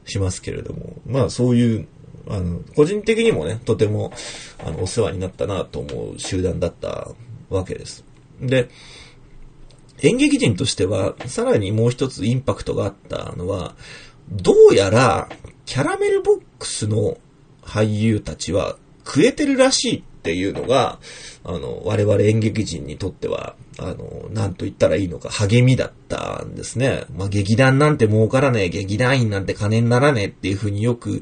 [0.06, 1.88] しますけれども、まあそういう、
[2.28, 4.14] あの、個人的にもね、とても、
[4.60, 7.10] あの、お世話になったなと思う集団だった
[7.50, 8.04] わけです。
[8.42, 8.70] で、
[10.02, 13.76] 演劇人としては、さらにもう一つインパクトがあったのは、
[14.32, 15.30] どうやら、
[15.66, 17.18] キャラメルボックスの
[17.62, 21.00] 俳優たちは食えてるらしいっていうのが、
[21.44, 27.06] あの、我々演劇人にとっては、あの、なんと言ったらいいのか、励みだったんですね。
[27.16, 31.22] まあ、劇団なんて儲からねえ、劇団員なんて金にならねえっていうふうによく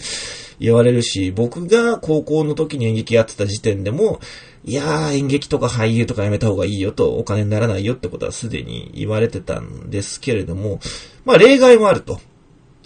[0.59, 4.19] 言われるし、僕が高校の時に演劇やってた時点でも、
[4.65, 10.79] いやー、演劇とか俳優とかやめた方がいいよと、お金にならないよってことはすでに言われてたんですけれども、
[11.25, 12.19] まあ、例外もあると。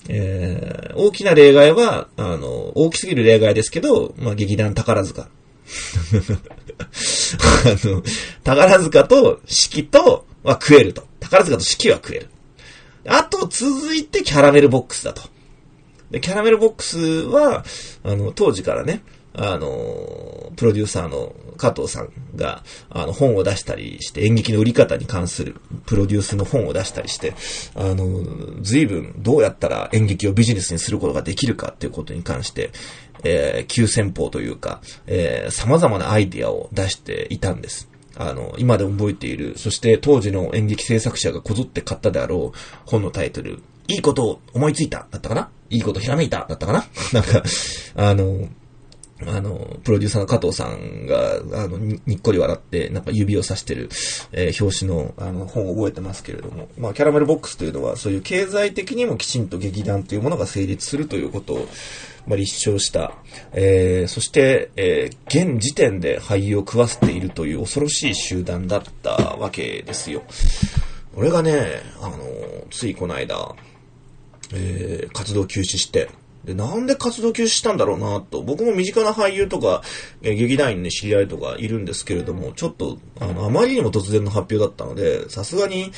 [0.10, 5.30] えー、大きな例外は、あの、大きすぎる例外ですけど、まあ、劇団宝塚。
[7.66, 8.04] あの、
[8.44, 11.08] 宝塚と四季とは食えると。
[11.20, 12.30] 宝塚と四季は食える。
[13.08, 15.22] あと、続いてキャラメルボックスだと。
[16.12, 17.64] で、キャラメルボックスは、
[18.04, 19.02] あの、当時からね、
[19.34, 25.56] あの、プロデューサーの加藤さんが、あの、本を出したりして、演劇の売り方に関する
[25.86, 27.34] プロデュースの本を出したりして、
[27.76, 32.72] あの、随分どうやったら演劇をビジネスにすることができるかっていうことに関して、
[33.24, 37.90] えー、急先鋒というか、えー、様々なアイディアを出していたんです。
[38.16, 45.50] あの、今で覚えている、そして当時の演劇制作者がこぞって買ったであろう本のタイトル、いいことを思いついただったかな？
[45.70, 46.86] いいことひらめいただったかな？
[47.14, 47.44] なんか、
[47.96, 48.50] あの、
[49.28, 53.90] あの、プロデューサーの加藤さんが、あの、にっこり笑って、なんか指をさしてる、
[54.32, 61.68] えー、表紙の、あの、本を覚えてますけれども、まあ、キャラメルボックスというのは、そういう経済的にもきちんと劇団というものが成立するということを、
[62.28, 63.14] まあ、立証した、
[63.54, 70.24] えー、そして、えー、現時点で俳優を食わせているという恐ろしい集団だったわけですよ。
[71.16, 72.18] 俺がね、あの、
[72.70, 73.56] ついこの間、
[74.54, 76.10] えー、活動休止して、
[76.44, 78.42] で、なんで活動休止したんだろうなと。
[78.42, 79.84] 僕も身近な俳優とか、
[80.24, 85.92] え劇団員の知り合いとかいるんですけれども、ちょっと、あの、あまりにも突然の発表だったので、さすがに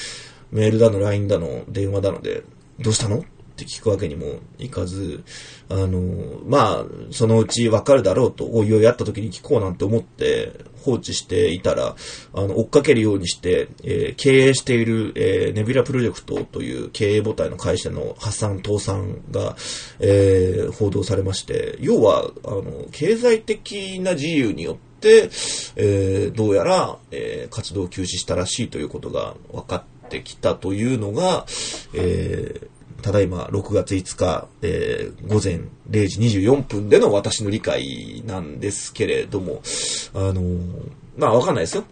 [0.52, 2.44] メールだの、LINE だの、電話だので、
[2.80, 3.24] どうしたの？
[3.54, 5.24] って聞くわけにもいかず、
[5.70, 6.02] あの、
[6.46, 11.96] まあ、そのうちわかるだろうと、おいおい会った時に聞こうなんて思って放置していたら、
[12.34, 19.56] あの、追っかけるようにして、えー、経営している、えー、ネビュラプロジェクトという経営母体の会社の破産倒産が、
[20.00, 25.30] えー、報道されまして、要は、あの、経済的な自由によって、
[25.76, 31.46] えー、どうやら、えー、活動を休止したらしいということが分かってきたというのが、
[31.94, 32.68] えー、
[33.04, 35.60] ただいま6月5日、えー、午前
[35.92, 39.62] 0時24分での私の理解なんですけれども、
[40.16, 41.84] あのー、まあわかんないですよ。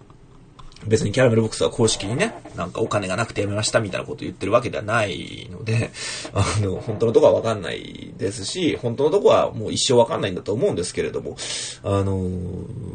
[0.88, 5.92] 別にキャラメルボックスは公式にね、なんかお金がなくてやめましたみたいなこと言ってるわけではないので、
[6.34, 11.38] あの、本当のとこはわかんないですし、本当のとこはもう一生わかんないんだと思うんですけれども、
[11.84, 12.28] あの、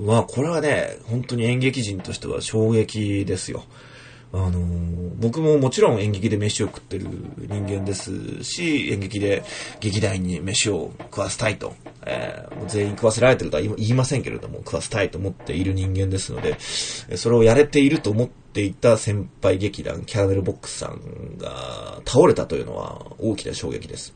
[0.04, 3.64] まあこれはね、本当に演劇人としては衝撃ですよ。
[4.32, 4.60] あの
[5.16, 7.06] 僕ももちろん演劇で飯を食ってる
[7.38, 9.44] 人間ですし、演劇で
[9.80, 16.58] 劇団に飯を食わせたいと、えー、全員食わせられてるとは言いませんけれども、食わせたいと思っている人間ですので、
[17.16, 24.14] それをやれていると思っていた先輩劇団、キャラメルボックスさんが倒れたというのは大きな衝撃です。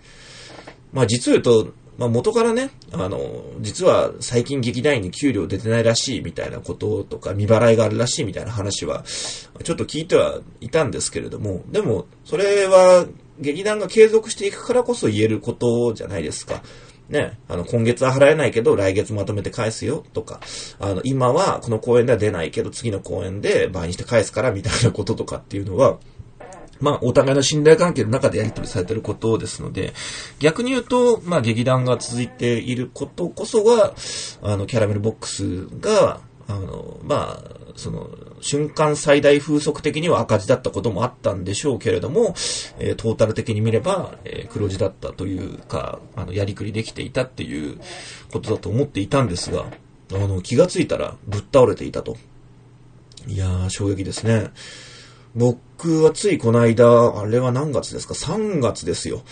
[0.92, 3.20] まあ実を言うと、まあ元からね、あの、
[3.60, 13.06] 実は最近劇団員に給料出てないらしいみたいなこととか、未払いがあるらしいみたいな話は、ちょっと聞いてはいたんですけれども、でも、それは
[13.38, 16.62] 劇団が継続していくからこそ言えることじゃないですか。
[17.10, 20.40] ね、あの、今月は払えないけど、来月まとめて返すよ、とか、
[20.78, 25.98] あの、今はこの公演では出ないけど、次の公演で倍にして返すから、みたいなこととかっていうのは、
[26.80, 29.92] まあ、お互いの信頼関係の中でやり取りされていることですので、
[30.38, 33.94] 逆に言うと、まあ、劇団が続いていることこそが、
[34.42, 42.34] あの、キャラメルボックスが、あの、まあ、その、瞬間最大風速的には赤字だったこともあったんでしょうけれども、
[42.78, 47.78] えー、トータル的に見れば、えー、黒字だったというか、あの、やりくりできていたっていう
[48.32, 49.66] ことだと思っていたんですが、
[50.12, 52.16] あの、気がついたらぶっ倒れていたと。
[53.26, 54.50] いやー、衝撃ですね。
[55.34, 59.22] 僕はついこの間、あれは何月ですか ?3 月ですよ。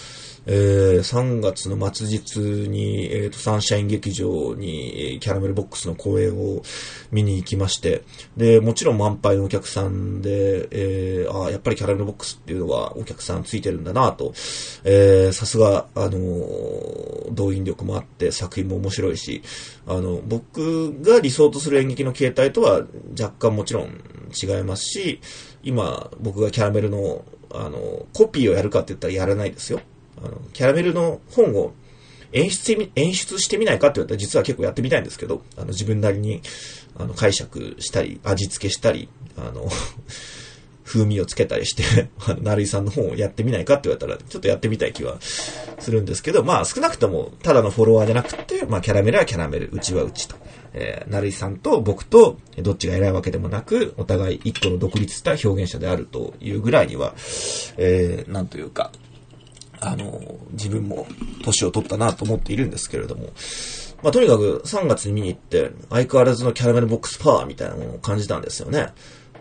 [0.50, 6.62] えー、3月の末日に、えっ、ー、と、サンシャイン劇場に、キャラメルボックスの公演を
[7.12, 8.02] 見に行きまして、
[8.36, 14.32] で、もちろん満杯のお客さんで、えー、あやっぱりキャラメルボックスっていうのはお客さんついてるんだなと、
[14.84, 19.42] えー、さすが、あの動員力もあって作品も面白いし、
[19.86, 22.86] あの、僕が理想とする演劇の形態とは
[23.20, 25.20] 若干もちろん違いますし、
[25.62, 29.80] 今、僕がキャラメルの、あの、コピーをやるかって言ったらやらないですよ。
[30.22, 31.72] あの、キャラメルの本を
[32.32, 36.42] 演出してみ、演出してみないかって言ったら実は結構やってみたいんですけど、あの、自分なりに、
[36.96, 39.68] あの、解釈したり、味付けしたり、あの、
[40.84, 50.36] 風味をつけたりして、あの、成井さんの本をやってみないかって言われたら、ちょっとやってみたい気はするんですけど、まあ少なくとも、ただのフォロワーじゃなくて、まあキャラメルはキャラメル、うちはうちと。
[50.72, 57.14] えー、成井さんと僕と、どっちが偉いわけでもなく、お互い一個の独立した表現者であるというぐらいには、
[57.76, 58.92] えー、なんというか、
[59.80, 60.20] あの、
[60.52, 61.06] 自分も
[61.44, 63.30] 年を取ったなと思っているんですけれども、
[64.02, 68.92] まあ、とにかく3月に見に行って、相変わらずのキャラメルボックスパワーみたいなものを感じたんですよね。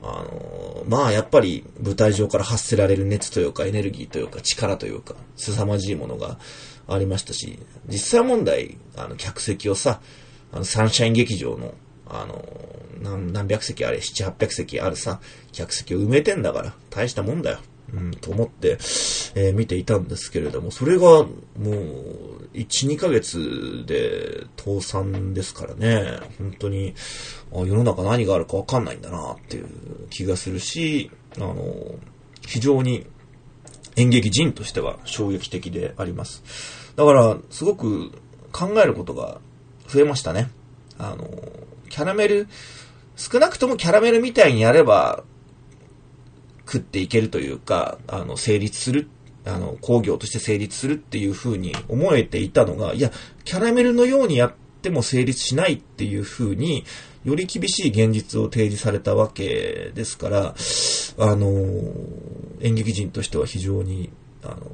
[0.02, 6.40] あの、まあやっぱり舞台上から発せられる熱というかエネルギーというか力というか凄まじいものが
[6.88, 10.02] ありましたし、実際問題、あの客席をさ、
[10.52, 11.74] あのサンシャイン劇場の、
[12.08, 12.44] あの、
[13.02, 15.20] 何百席あれ、七八百席あるさ、
[15.52, 17.60] 客席を埋めてんだから、大したもんだよ。
[17.94, 18.72] うん、と思って、
[19.36, 26.94] えー、見ていたんですけれども、それがもう、1、2ヶ月で倒産ですからね、本当に、
[27.54, 29.68] 世の中何があるかわかんないんだなっていう
[30.10, 31.56] 気がするし、あの、
[32.46, 33.06] 非常に
[33.96, 36.44] 演劇人としては衝撃的であります。
[36.96, 38.12] だから、すごく
[38.52, 39.40] 考えることが
[39.88, 40.50] 増えましたね。
[40.98, 41.30] あの、
[41.90, 42.48] キャラメル、
[43.16, 45.24] 少なくともキャラメルみたいにやれば、
[46.68, 49.08] 食っていけるというか、あの、成立する、
[49.46, 53.12] あの、工業として成立するっていう風に思えていたのが、いや、
[53.46, 56.84] キャラメルのようにやっても成立しないっていう風に、
[57.24, 60.56] より厳しい現実を提示されたわけですから、
[61.18, 61.52] あの、
[62.62, 64.10] 演劇人としては非常に、
[64.44, 64.72] あの、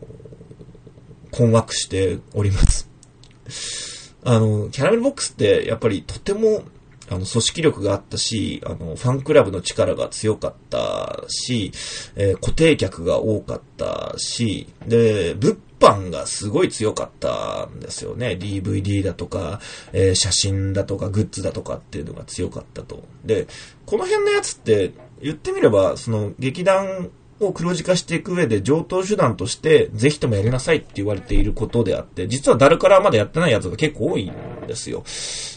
[1.31, 3.92] 困惑しております。
[4.25, 6.63] あの、キャラメルボックスってやっぱりとても
[7.09, 11.71] あの、組織力があったし、あの、ファンクラブの力が強かったし、
[12.15, 18.37] えー、固定客が多かったし、で、物販がすごい強かったんですよね。
[18.39, 19.59] DVD だとか、
[19.91, 23.03] えー、写真だとか、グッズだとかっていうのが強かったと。
[23.25, 23.47] で、
[23.85, 34.33] この辺のやつって、言ってみれば、その、劇団を黒字化していく上で上等手段としてぜひともやりなさいって言われていることであって、実は誰からまだやってないやつが結構多いん
[34.67, 35.03] ですよ。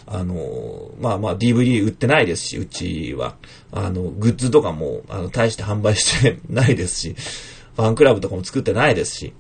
[0.06, 3.36] あの、まあまあ DVD 売ってないですし、うちは。
[3.72, 7.16] あの、グッズとかも、あの、大して販売してないですし、
[7.76, 9.32] ファンクラブとかも作ってないですし、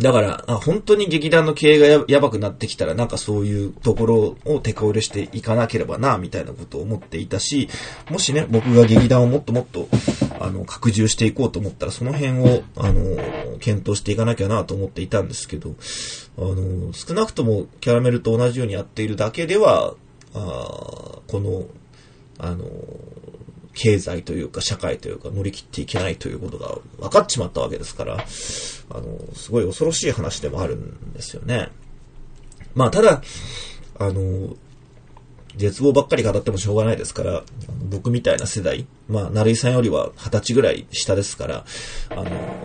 [0.00, 7.68] だから、本当に劇団の経営がややばくなってきたら、なんかそういうところを手こ入れしていかなければな、みたいなことを思っていたし、
[8.10, 9.88] もしね、僕が劇団をもっともっと、
[10.40, 13.16] あの、拡充していこうと思ったら、その辺を、あの、
[13.58, 15.74] 検討していかなきゃなと思っていたんですけど、
[16.38, 19.94] あの、少なくともキャラメルと同じようにやっているだけでは、
[20.34, 21.66] あこの、
[22.38, 22.66] あの、
[23.74, 31.70] 経済というか社会というか乗り切っていけないということが分かっちまったわけですから、あの、すごい恐ろしい話でもあるんですよね。
[32.74, 33.22] まあ、ただ、
[33.98, 34.56] あの、
[35.56, 37.42] 絶望ばっかり語ってもしょうがないですから、
[37.90, 41.64] 僕みたいな世代、まあ、成井さんよりは二十歳ぐらい下ですから、
[42.10, 42.24] あの、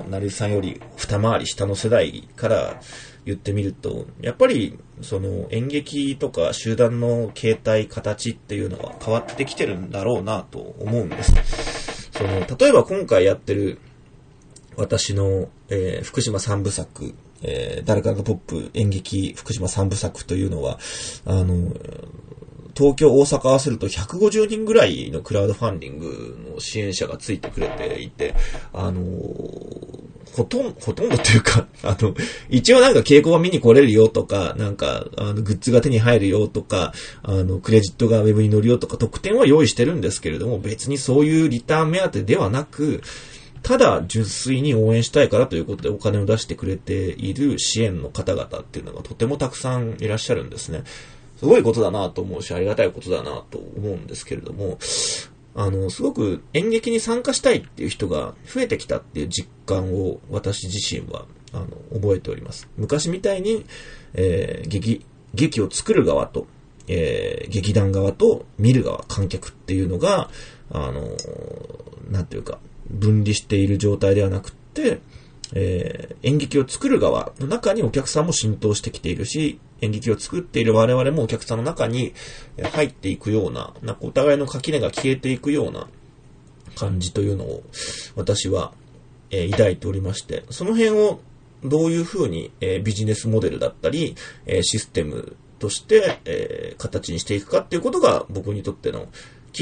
[0.10, 2.82] 成井さんより二回り下の世代から
[3.26, 12.10] 言ってみると、やっぱり、その演劇とか集団の形態、形っていうのは変わってきてるんだろうなと思うんです。
[12.12, 13.80] その、例えば今回やってる
[14.78, 20.80] 私の、えー、福島三部作、えー、誰かがポップ演劇福島三部作というのは、
[21.26, 21.74] あの、
[22.78, 28.36] 東京、大阪合わせると150人ぐらいのクラウドファンディングの支援者がついてくれていて、
[28.72, 29.02] あの
[30.38, 32.14] ほとんど、ほとんどっていうか、 あの、
[32.50, 43.02] 一応なんか稽古場見に来れるよとか、なんか、あの、グッズが手に入るよとか、あの、クレジットがウェブに乗るよとか、特典は用意してるんですけれども、別にそういうリターン目当てではなく、
[43.64, 50.84] ただ純粋に応援したいからということでお金を出してくれている支援の方々っていうのがとてもたくさんいらっしゃるんですね。
[51.38, 54.78] すごいことだなと思うし、ありがたいことだなと思うんですけれども、
[55.56, 61.68] あの、すごく演劇に参加したいっていう人が増えてきたっていう実感を私自身は、あの、
[62.00, 62.70] 覚えております。
[62.78, 63.66] 昔みたいに、
[64.14, 66.48] えー、劇、劇を作る側と、
[66.88, 70.30] えー、劇団側と見る側、観客っていうのが、
[70.72, 71.18] あの、
[72.10, 72.60] なんていうか、
[72.90, 75.00] 分離している状態ではなくって、
[75.54, 82.14] えー、演劇を作る側の中にお客さんも浸透してきているし、演劇を作っている我々もお客さんの中に
[82.74, 85.88] 入っていくような、なんかお互いの垣根が消えていくような
[86.76, 87.64] 感じというのを
[88.16, 88.74] 私は、
[89.30, 91.20] えー、抱いておりまして、その辺を
[91.64, 99.08] どういうふうに、えー、ビジネスモデルだったり、え、システムとして、え形にしていくかっていうことが僕にとっての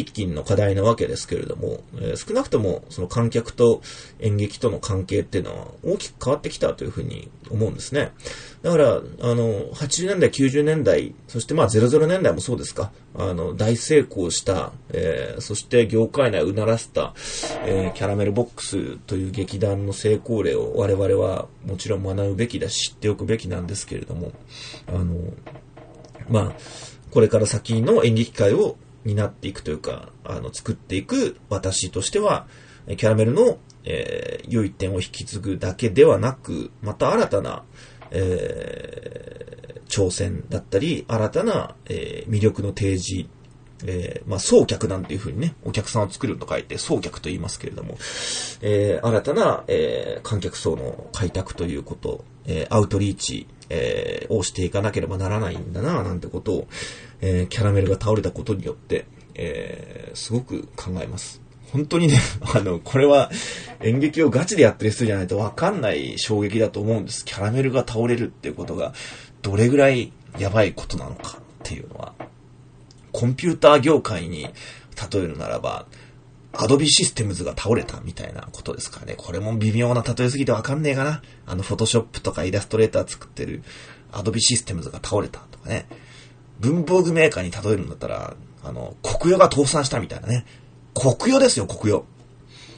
[0.03, 3.81] 喫緊の課題なわけですけれども、えー、少なくともその観客と
[4.19, 8.11] 演劇との関係っていうのは大きく変わってきたというふうに思うんですね。
[8.61, 17.13] だから、あの、80年代、90年代、そしてまあ00年代もそうですか、あの、大成功した、えー、そして業界内をうならせた、
[17.65, 24.31] えー、キャラメルボックスという劇団の成功例を我々はもちろん学ぶべきだし、知っておくべきなんですけれども、
[24.87, 25.15] あの、
[26.29, 26.53] まあ、
[27.11, 32.47] これから先の演劇界をになっていくというか、あの、作っていく私としては、
[32.87, 37.63] キャラメルの、えー、良い点を引き継ぐだけではなく、また新たな、
[38.11, 43.27] えー、挑戦だったり、新たな、えー、魅力の提示、
[43.85, 47.97] えー、まあ、送客なんていう風にね、お客さんを作ると書いて、送客と言いますけれども、
[48.61, 56.67] えー、新たな、えー、観客層の開拓ということ、えー、アウトリーチ、えー、をしていかなければならないんだな、なんてことを、
[57.21, 59.05] えー、キャラメルが倒れたことによって、
[59.35, 61.41] えー、すごく考えます。
[61.71, 62.19] 本当にね、
[62.53, 63.31] あの、これは
[63.81, 67.25] 演劇をガチでやってる人じゃないとわかんない衝撃だと思うんです。
[67.25, 68.93] キャラメルが倒れるっていうことが、
[69.41, 72.13] どれぐらいやばいことなのかっていうのは、
[73.11, 74.49] コンピューター業界に
[75.11, 75.85] 例えるならば、
[76.57, 79.15] アドビシステムズが倒れたみたいなことですからね。
[79.17, 81.21] これも微妙な例えすぎてわかんねえかな。
[81.45, 83.63] あの、フォトショップとかイラストレーター作ってる
[84.11, 85.87] アドビシステムズが倒れたとかね。
[86.59, 90.45] 文房具メーカーに例えるんだったら、あの、国与が倒産したみたいなね。
[90.93, 92.05] 国与ですよ、国与。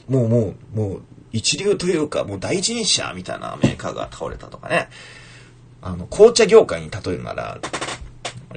[0.08, 1.02] もうもう、もう、
[1.32, 4.88] 一流というか、もう第一人者みたいなメーカーが倒れたとかね。
[5.80, 7.58] あの、紅茶業界に例えるなら、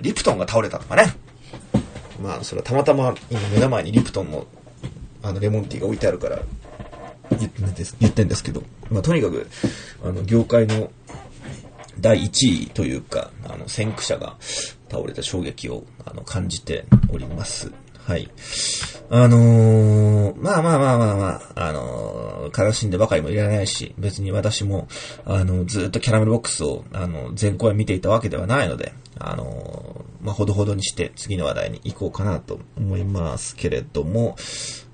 [0.01, 1.13] リプトンが倒れたとかね。
[2.21, 4.47] まあ、それはたまたま今目の前にリプトンの、
[5.21, 6.39] あの、レモンティーが置いてあるから、
[7.37, 7.47] 言
[8.09, 9.47] ってんですけど、まあ、とにかく、
[10.03, 10.91] あの、業界の
[12.01, 14.35] 第1位というか、あの、先駆者が
[14.89, 17.71] 倒れた衝撃をあの感じております。
[18.03, 18.29] はい。
[19.11, 24.87] あのー、まあまあまあまあまあ、あのー、悲しんでばかりもいらないし、別に私も、
[25.25, 34.35] あの、ずっとキャラメルボックスを、あの、全公演見ていたわけではないので、あのー、まあ、ほどほどにして次の話題に行こうかなと思いますけれども、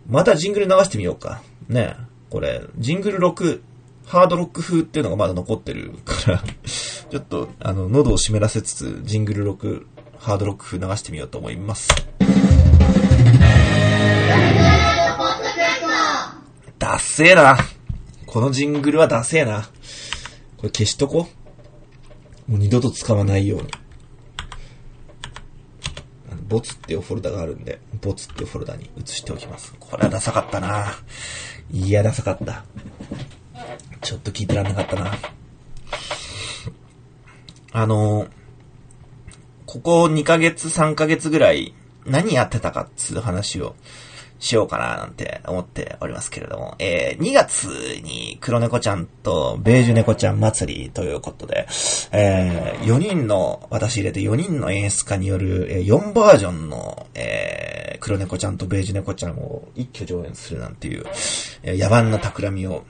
[0.09, 1.41] またジングル流してみようか。
[1.69, 1.95] ね
[2.29, 3.61] これ、ジングル6、
[4.07, 9.85] ハードロック風っていうのがまだ残ってるから ちょっと、あの、喉を湿らせつつ、ジングル6、
[10.17, 11.89] ハードロック風流してみようと思います。
[16.79, 17.57] ダッセーな。
[18.25, 19.69] このジングルはダセーな。
[20.55, 21.27] これ消しとこ
[22.47, 23.67] うもう二度と使わないように。
[26.47, 29.73] ボツっていうフォルダがあるんで、ボツっていうフォルダに移しておきます。
[29.81, 30.93] これはダサかったな。
[31.71, 32.63] いや、ダサかった。
[34.01, 35.11] ちょっと聞いてらんなかったな。
[37.71, 38.27] あの、
[39.65, 41.73] ここ2ヶ月、3ヶ月ぐらい
[42.05, 43.75] 何やってたかっつう話を
[44.39, 47.65] しようかななんて思っておりますけれども、えー、2月
[48.03, 51.67] に黒猫ちゃんとベージュ猫ちゃん祭りということで、
[52.11, 61.05] えー、4人の、私入れて4人の演出家による、えー、4バージョンの、えー、黒猫ちゃんとベージュ猫ちゃんを一挙上演するなんていう、
[61.63, 62.85] えー、野蛮な企みを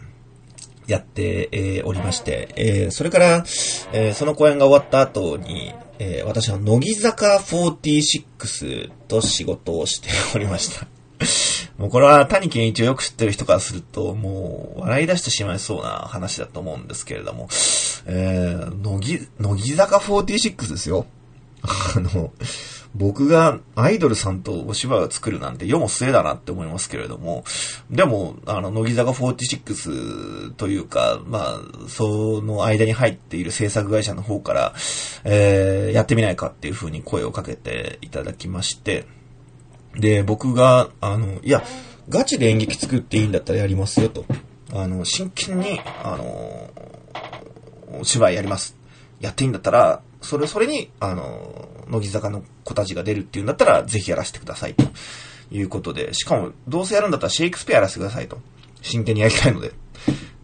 [0.88, 3.43] やって、えー、おりまして、えー、それから、
[3.91, 10.88] えー、その公演が終わった後に、えー、私は乃木坂46と仕事をしておりました。
[11.77, 17.49] もうこれは谷健一をよく知ってる人からすると、もう笑い出してしまいそうな話だと思うんですけれども、
[18.05, 21.05] えー、乃木、乃木坂46ですよ。
[21.61, 22.31] あの、
[22.98, 27.43] 僕がアイドルさんとお芝居を作るなんて世も末だなって思いますけれども、
[27.91, 34.74] でも、あの、乃木坂46というか、まあ、その間に入っている制作会社の方から、
[35.24, 39.06] えー、やってみないかっていう風に声をかけていただきまして、
[39.95, 41.64] で、僕が、あの、いや、
[42.10, 44.26] ガチで演劇作っていいんだったらやりますよと。
[44.74, 46.72] あの、真剣に、あの、
[48.00, 48.76] お芝居やります。
[49.20, 54.84] やっていいんだったら、それ、それに、あの、乃木坂の子たちが出るっていうんだったら、ぜひやらせてくださいと
[55.51, 58.39] いうことで、しかも、どうせやるんだったらシェイクスピアやらせてくださいと。
[58.82, 59.69] 真剣にやりたいので。
[59.69, 59.73] っ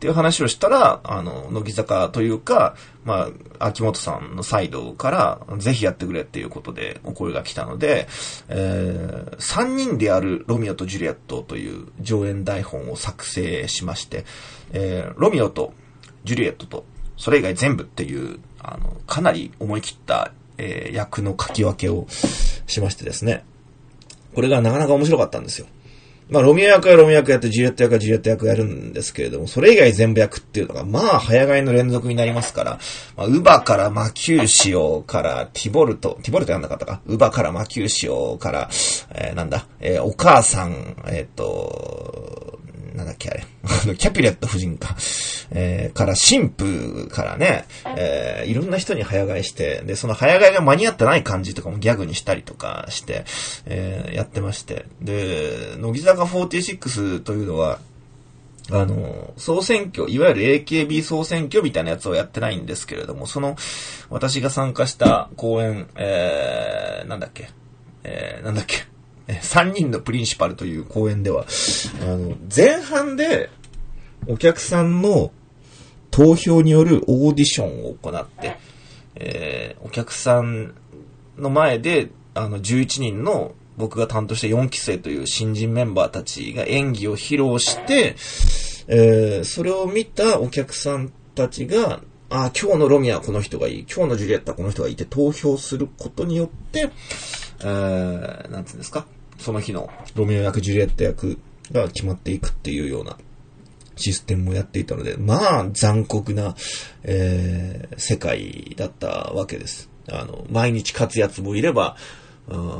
[0.03, 2.75] ていう話をしたら、あの、乃木坂というか、
[3.05, 3.29] ま
[3.59, 8.07] あ、秋元さんのサイドから、ぜひやってくれっていうことでお声が来たので、
[8.49, 14.25] えー、3人でやるロミオとジュリエットという上演台本を作成しまして、
[14.73, 15.73] えー、ロミオと
[16.25, 23.43] ジュリエットと、それ以外全部っていう、あの、かなり思い切った、えー、役の書き分けをしましてですね。
[24.33, 25.67] これがなかなか面白かったんですよ。
[26.29, 32.79] まあ、ロミオ役はロミオ役やって、ジュリエット役はジュリエット役やるんですけれども、それ以外全部役っていうのが、まあ、早替えの連続になりますから、
[33.17, 37.01] まあ、ウバからマキューシオからティボルト、ティボルトやんなかったか？
[37.05, 38.69] ウバからマキューシオから、
[39.11, 42.59] えー、なんだ、えー、お母さん、えっ、ー、と、
[42.93, 43.45] なんだっけあれ。
[43.63, 44.95] あ のキャピレット夫人か。
[45.51, 47.65] えー、から、神父からね、
[47.97, 53.25] えー、いろんな人に早替えして、で、その早替えが間に合ってない感じとかもギャグにしたりとかして、
[53.65, 54.85] えー、やってまして。
[55.01, 57.79] で、乃木坂46というのは、
[58.71, 63.57] あの、総選挙、いわゆる AKB 総選挙みたいなやつをやってないんですけれども、その、
[64.09, 67.49] 私が参加した公演、えー、なんだっけ、
[68.03, 68.85] えー、なんだっけ、
[69.27, 71.45] 3人のプリンシパルという公演では、
[72.01, 73.49] あの、前半で
[74.27, 75.31] お客さんの
[76.11, 78.57] 投票によるオーディションを行って、
[79.15, 80.73] えー、お客さん
[81.37, 88.15] の前で、あの、11人の僕が担当した4期生という新人メンバーたちが演技を披露して、
[88.87, 96.89] えー、それを見たお客さんたちが、あ、今日のロミアはこの人がいい、今日のジュリエットはこの人がいいって投票することによって、
[97.63, 99.05] えー、なんつうんですか、
[99.37, 99.89] その日の。
[100.15, 101.39] ロミオ役、ジュリエット役
[101.71, 103.17] が決まっていくっていうような
[103.95, 106.55] システムをやっていたので、まあ残酷な、
[107.03, 109.89] えー、世界だったわけです。
[110.09, 111.95] あの、毎日勝つやつもいれば、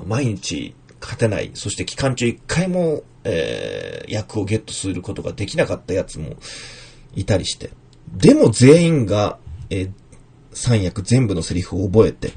[0.05, 6.35] 毎日勝てない、そして期間中一回も、えー、役をゲットすることができなかったやつも
[7.15, 7.71] いたりして、
[8.13, 9.37] でも全員が、
[9.69, 9.91] えー、
[10.51, 12.31] 3役全部のセリフを覚えて、っ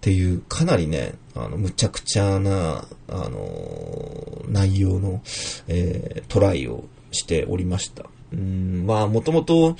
[0.00, 5.22] ていう、かなりね、あの、むちゃくちゃな、あの、内容の、
[5.68, 8.04] えー、トライをしておりました。
[8.32, 9.76] うん、まあ、もともと、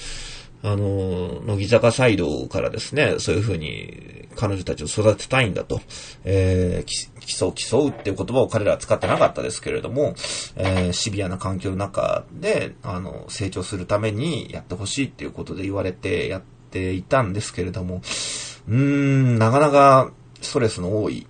[0.62, 5.80] あの、乃木坂サイドからですね、そういうふうに彼女たちを育てたいんだと、
[6.24, 10.14] えー、競う競うっていう言葉を彼らは使ってなかったですけれども、
[10.56, 17.96] えー、シビアな環境の中で、あの、成長するためにやってほしいっていうことで言われてやっていたんですけれども、
[18.66, 21.26] うーん、なかなかストレスの多い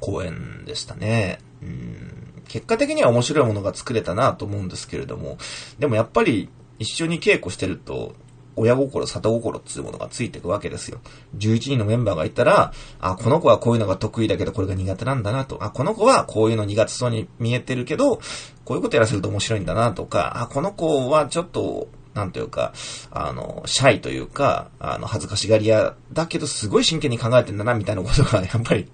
[0.00, 1.38] 公演でしたね。
[1.62, 2.08] うん
[2.48, 5.38] 結果的には面白いものが作れたなと思うんですけれども、
[5.78, 8.14] でもやっぱり一緒に稽古してると、
[8.56, 10.98] 親心、里心っていうものがついていくわけですよ。
[11.36, 15.62] 11人のメンバーがいたら、あ、この子はこういうのが得意だけどこれが苦手なんだなと。
[15.62, 18.20] あ、この子はこういうの苦手そうに見えてるけど、
[18.64, 21.88] こういうことやらせると面白いんだなとか、あ、この子はちょっと
[22.18, 22.72] なんというか、
[23.12, 28.86] あの、シャイというか、あの、恥ずかしがり屋だけどすごい真剣に考えてんだな、みたいなことが、 やっぱり、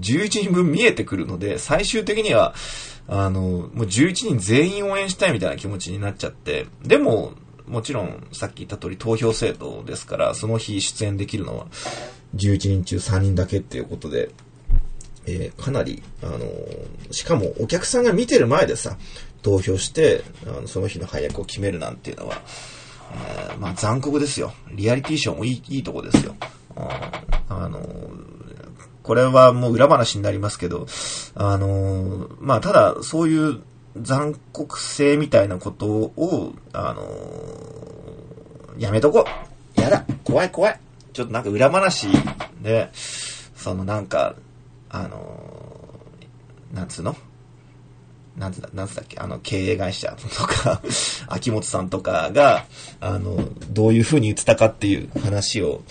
[0.00, 2.54] 11人分見えてくるので、最終的には、
[3.06, 7.34] あの、もう11人全員応援したいみたいな気持ちになっちゃって、でも、
[7.66, 11.66] もちろん、さっき言った通り投票制度ですから、その日出演できるのは、
[12.36, 14.30] 11人中3人だけっていうことで、
[15.26, 18.96] えー、かなり、あのー、しかもお客さんが見てる前でさ、
[19.44, 22.42] 投票して、あのその日の配役を決めるなんていうのは、
[23.12, 24.52] えー、まあ残酷ですよ。
[24.72, 26.34] リアリティショーもいいいいとこですよ。
[27.48, 27.80] あの
[29.04, 30.86] これはもう裏話になりますけど、
[31.34, 33.60] あの、まあ、ただ、そういう
[34.00, 37.04] 残酷性みたいなことを、あの、
[38.78, 39.26] やめとこ
[39.76, 39.80] う。
[39.80, 40.06] やだ。
[40.24, 40.80] 怖い怖い。
[41.12, 42.08] ちょっとなんか裏話
[42.62, 44.36] で、そのなんか、
[44.88, 46.00] あの、
[46.72, 47.14] なんつうの？
[48.36, 50.82] なんつだ、なんつだっけ、あの、経営会社とか
[51.28, 52.66] 秋元さんとかが、
[53.00, 55.82] あの、どういう風に言ってたかっていう話を、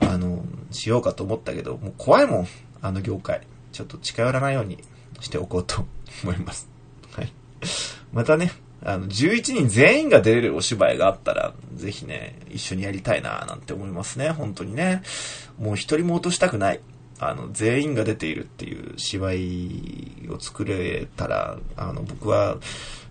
[0.00, 2.48] あの、しようかと思ったけど、もう怖いもん、
[2.80, 3.42] あの業界。
[3.72, 4.78] ちょっと近寄らないように
[5.20, 5.86] しておこうと
[6.22, 6.68] 思います。
[7.12, 7.32] はい。
[8.12, 8.52] またね、
[8.84, 15.02] あの、11人全員が出れるお芝居があったら、ぜひね、一緒にやりたいななんて思いますね、本当にね。
[15.58, 16.80] もう一人も落としたくない。
[17.22, 22.58] あの、全員が出ているっていう芝居を作れたら、あの、僕は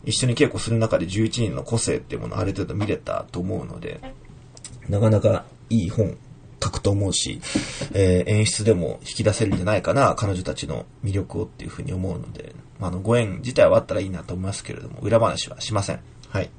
[0.03, 4.01] 一緒に稽古する中で11人の個性っていうものをある程度見れたと思うので、
[4.89, 6.17] なかなかいい本
[6.61, 7.41] 書くと思うし、
[7.93, 15.99] えー、演出でも引き出せるんじゃないかな、彼女たちの魅力をっていうふうに思うので、あの、ご縁自体はあったらいいなと思いますけれども、裏話はしません。
[16.31, 16.49] はい。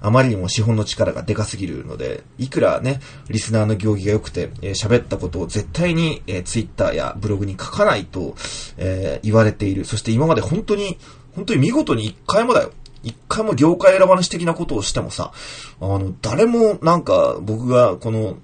[0.00, 8.34] あまりにも資本の力がでかすぎるので、いくらね、リスナーの行儀が良くて、えー、喋ったことを絶対に、えー、ツイッターやブログに書かないと、
[8.78, 9.84] えー、言われている。
[9.84, 10.98] そして今まで本当に、
[11.34, 12.72] 本当に見事に一回もだよ。
[13.02, 15.32] 一回も業界選ばなし的なことをしてもさ、
[15.80, 18.38] あの、誰もなんか僕がこの、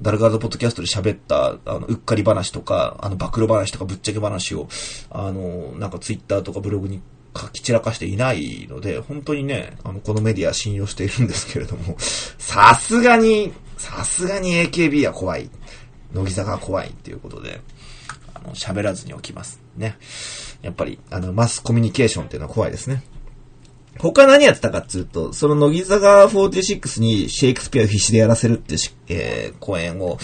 [0.00, 4.68] ダルガードポッドキャストで喋った、あの、うっかり話とか、あの、暴露話とかぶっちゃけ話を、
[5.10, 7.02] あの、なんかツイッターとかブログに
[7.36, 11.96] 書き散らかしていないので、本当にね、あの、このメディア信用しているんですけれども、
[12.38, 15.50] さすがに、さすがに AKB は怖い。
[16.12, 17.60] 乃木坂は怖いっていうことで、
[18.34, 19.60] あの、喋らずにおきます。
[19.76, 19.96] ね。
[20.62, 23.02] やっぱり、あの、マスコミュニケーションっていうのは怖いですね。
[24.00, 30.18] 他何やってたかっていうと、その乃木坂46にシェイクスピアを必死でやらせるってし、えー、公演を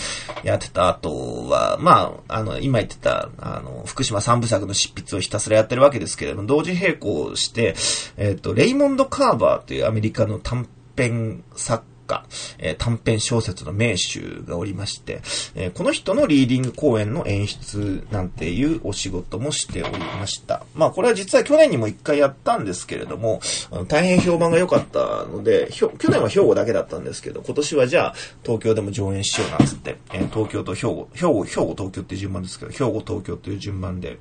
[0.45, 7.75] やってた後は、まあ、あの、今言ってた、あの、福島三部作の執筆をひたすらやってるわけですけれども、同時並行して、
[8.17, 10.67] えっ、ー、と、レイモンド・カーバーというアメリカの短
[10.97, 12.25] 編作家、
[12.59, 15.21] えー、短編小説の名手がおりまして、
[15.55, 20.65] えー、この人のリーディング公演の演出なんていうお仕事もしておりました。
[20.75, 23.41] まあこれは実は去年にも一回やったんですけれども、
[23.89, 34.19] 大変評判が良かったので、去年は兵庫だけだったんですけど、今年はじゃあ東京でも上演しようなんつって、えー、東京と兵庫、兵庫、兵庫東京っていう順番ですけど、兵庫東京という順番で、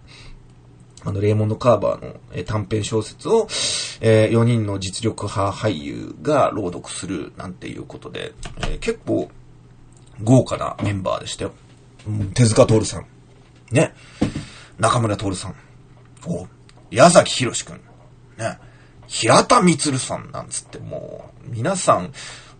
[1.06, 3.47] あの、レーモンド・カーバーの、え短編小説を、
[4.01, 8.34] え、4人の実力派俳優が朗読するなんていうことで、
[8.68, 9.30] え、結構
[10.24, 11.51] 豪華なメンバーでしたよ。
[12.08, 13.06] うん、手塚徹さん。
[13.72, 13.93] ね。
[14.80, 15.56] 中村徹さん。
[16.28, 16.47] お
[16.89, 17.82] 矢崎博くん。
[18.38, 18.58] ね。
[19.08, 22.12] 平田光さんなんつってもう、皆さん、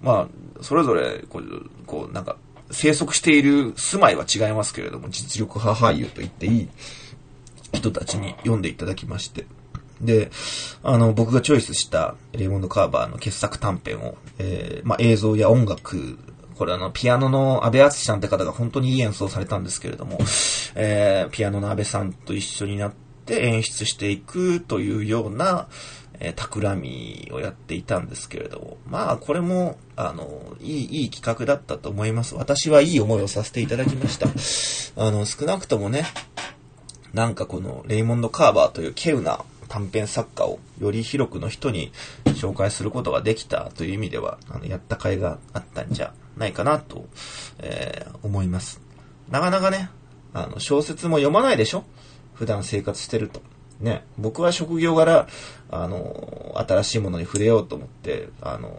[0.01, 2.37] まあ、それぞれ、こう、こうなんか、
[2.71, 6.69] 生息している住まいは違いますけれども、実力派俳優と言っていい
[7.76, 9.45] 人たちに読んでいただきまして。
[10.01, 10.30] で、
[10.84, 16.17] あの、僕がチョイスしたレイモンド・カーバーの傑作短編を、えー、まあ、映像や音楽、
[16.55, 20.19] これあの、ピアノの安倍敦さんって方が本当にいい演奏されたんですけれども、
[20.76, 22.93] えー、ピアノの安倍さんと一緒になっ
[23.26, 25.67] て演出していくというような、
[26.19, 32.36] えー、企みをやっていたんですけれども、まあ、これも、あの、いい、いい企画だったと思います。
[32.36, 34.28] 私はいい思いをさせていただきました。
[35.01, 36.05] あの、少なくともね、
[37.16, 39.39] なんかこのレイモンド・カーバーという稀有な
[39.70, 41.93] 短編作家をより広くの人に
[42.26, 47.05] 紹介することができたという意味では、あの、やった甲斐があったんじゃないかなと、
[47.59, 48.82] えー、思います。
[49.32, 49.89] なかなかね、
[50.34, 51.86] あの、小説も読まないでしょ？
[52.34, 53.41] 普段生活してると。
[53.80, 55.28] ね、僕は職業柄、
[55.72, 58.78] あの、新しいものに触れようと思って、あの、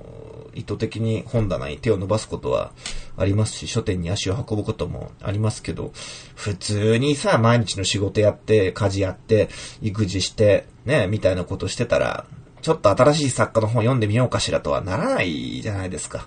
[0.54, 2.72] 意図的に本棚に手を伸ばすことは
[3.16, 5.92] ありますし、書店に足を運ぶこともありますけど、
[6.34, 9.48] 普通にさ、毎日の仕事やって、家事やって、
[9.82, 12.26] 育児して、ね、みたいなことしてたら、
[12.62, 16.26] ちょっと新しい作家の本読んでみようかしらとはならないじゃないですか。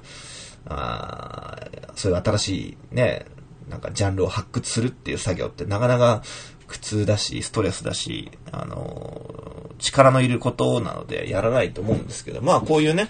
[0.68, 1.58] あ
[1.96, 3.26] そういう新しいね、
[3.70, 6.24] なんかジャンルを発掘するっていう作業ってなかなか
[6.70, 13.08] 苦痛だし、ストレスだし、あの、力のいることなのでやらないと思うんですけど、まあこういうね、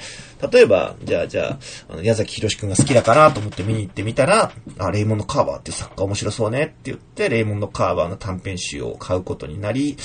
[0.52, 9.98] 例えば、じゃあ、じゃあ、あの矢崎博くんが好きだかなと思って見に行ってみたら、あ、レイモンド・カーバーっていう作家面白そうねって言って、レイモンド・カーバーの短編集を買うことになり、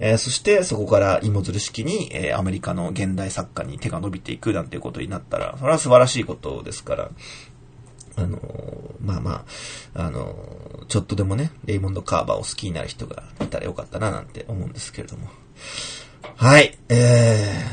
[0.00, 7.10] えー、そしてそこから芋づる式に、えー、アメリカの現代作家に手が伸びていくなんていうことになったら、それは素晴らしいことですから、
[8.18, 8.38] あの、
[9.00, 9.44] まあま
[9.94, 10.34] あ、あの、
[10.88, 15.28] ちょっとでもね、レイモンド・カーバーを好きになる人がいたらよかったななんて思うんですけれども。
[16.36, 17.64] はい、え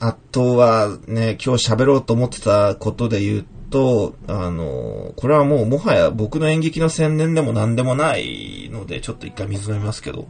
[0.00, 10.28] ー、あとはね、今日喋ろうと思ってたことで言うと、あの、これはもうもはや僕の演劇の宣伝でも何でもないので、ちょっと一回水飲みますけど。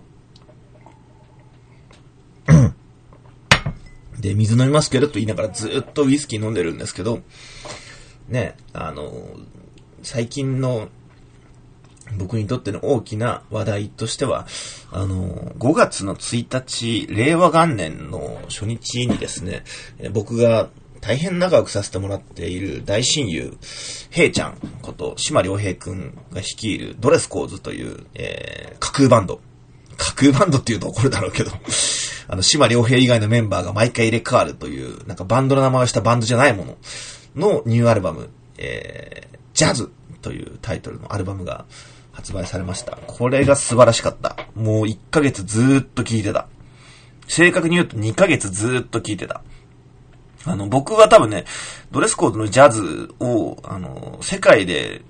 [4.18, 7.20] で、水飲みますけどと言いながらずっとウイスキー飲んでるんですけど、
[8.28, 9.12] ね、あの、
[10.02, 10.88] 最近の
[12.16, 14.46] 僕にとっての大きな話題としては、
[14.92, 19.64] あの、5月の1日、令和元年の初日にですね、
[20.12, 20.68] 僕が
[21.00, 23.56] 大変仲良くさせてもらっている大親友、
[24.10, 29.40] 平ちゃんこと、島良平くんが率いるドレスコーズという、えー、架空バンド。
[29.96, 31.50] 架空バンドって言うと怒るだろうけど、
[32.28, 36.76] あの、島良平以外のメンバーが毎回入れ替わるという、なんかバンドの名前をしたバンドじゃないもの
[37.34, 39.90] のニューアルバム、えー、ジャズ
[40.22, 41.64] というタイトルのアルバムが
[42.12, 42.96] 発売されました。
[43.06, 44.36] これが素晴らしかった。
[44.54, 46.46] もう1ヶ月ずーっと聴いてた。
[47.26, 49.42] 正確に言うと2ヶ月ずーっと聴いてた。
[50.46, 51.44] あの、僕は多分ね、
[51.90, 55.02] ドレスコードのジャズを、あの、世界で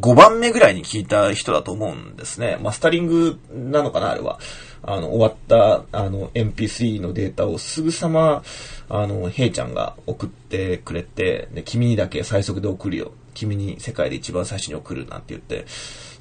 [0.00, 2.58] 5番目ぐらいに聞いた人だと思うんですね。
[2.60, 4.38] マスタリングなのかな、あれは。
[4.84, 8.42] あの、終わった、あの、MP3 のデータをすぐさま、
[8.88, 13.12] あの、ヘイちゃんが送ってくれて、で、君にだけ最速で送るよ。
[13.34, 15.66] 君に世界で一番最初に送るなんて言って、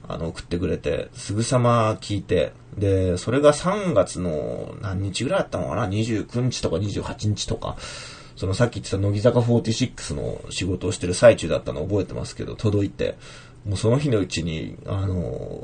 [0.08, 7.78] あの、送ってくれて、すぐさま聞いて、で、それが3月の何日ぐらいだったのかな ?29 日とか28日とか。
[8.36, 13.16] そのさっき言ってた乃木坂46の仕事をしてる最中だったの覚えてますけど、届いて、
[13.66, 15.62] もうその日のうちに、あの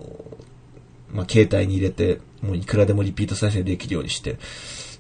[1.12, 4.38] まあ、携帯に入れて、もういくらでもリピート再生できるようにして、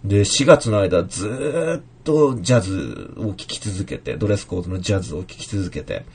[0.03, 6.05] で、4月の間ずっとジャズを聴き続けて、ドレスコードのジャズを聴き続けて、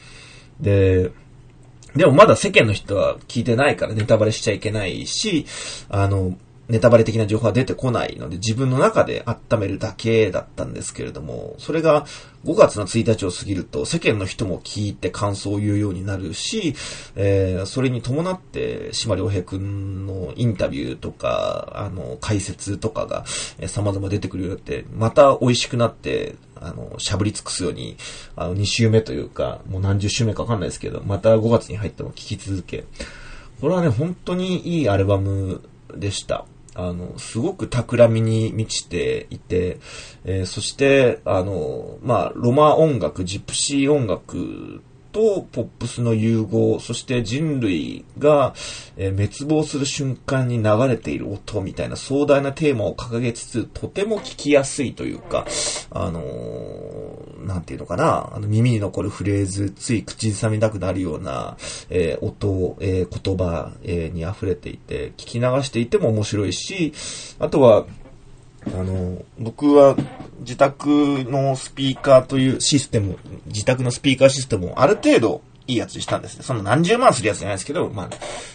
[0.61, 1.11] で、
[1.95, 5.47] でもまだ世間の人は聞いてないからネタバレしちゃいけないし、
[5.88, 6.36] あの、
[6.73, 12.07] ネタバレ的な情報は出てこないので、自分の中で温めるだけだったんですけれども、それが
[12.47, 16.75] 5月の1日を過ぎると、世間の人も聞いて感想を言うようになるし、
[17.14, 23.27] えー、それに伴って、島良平くんのインタビューとか、あの、解説とかが、
[23.59, 27.99] えー、様々出てくるようになって、また美味しくなって、あの、しゃぶり尽くすように、
[28.35, 32.85] あの、2週目というか、もう何十週目かわかんないですけど、また5月に入っても聴き続け、
[33.61, 35.61] これはね、本当にいいアルバム
[35.95, 36.47] でした。
[36.75, 39.79] あの、すごく企みに満ちていて、
[40.25, 44.83] えー、そして、あの、まあ、ロマ音楽、ジプシー音楽
[45.13, 48.55] とポップスの融合、そして人類が、
[48.97, 55.47] え、滅亡する瞬間に流れている音みたいな壮大なテーマを掲げつつ、とても聞きやすいというか、
[55.91, 61.57] あのー、なんていうのかな、あの耳に残るフレーズ、つい口ずさみたくなるような、
[61.91, 66.93] えー、音、え言葉、えに溢れていて、聞き流していても面白いし、
[67.39, 67.87] あとは、
[68.67, 69.97] あの、僕は
[70.41, 70.89] 自宅
[71.29, 76.45] のスピーカーというシステム、自宅のスピーカーシステムをある程度いいやつにしたんですね。
[76.45, 78.09] その何十万するやつじゃないですけど、ま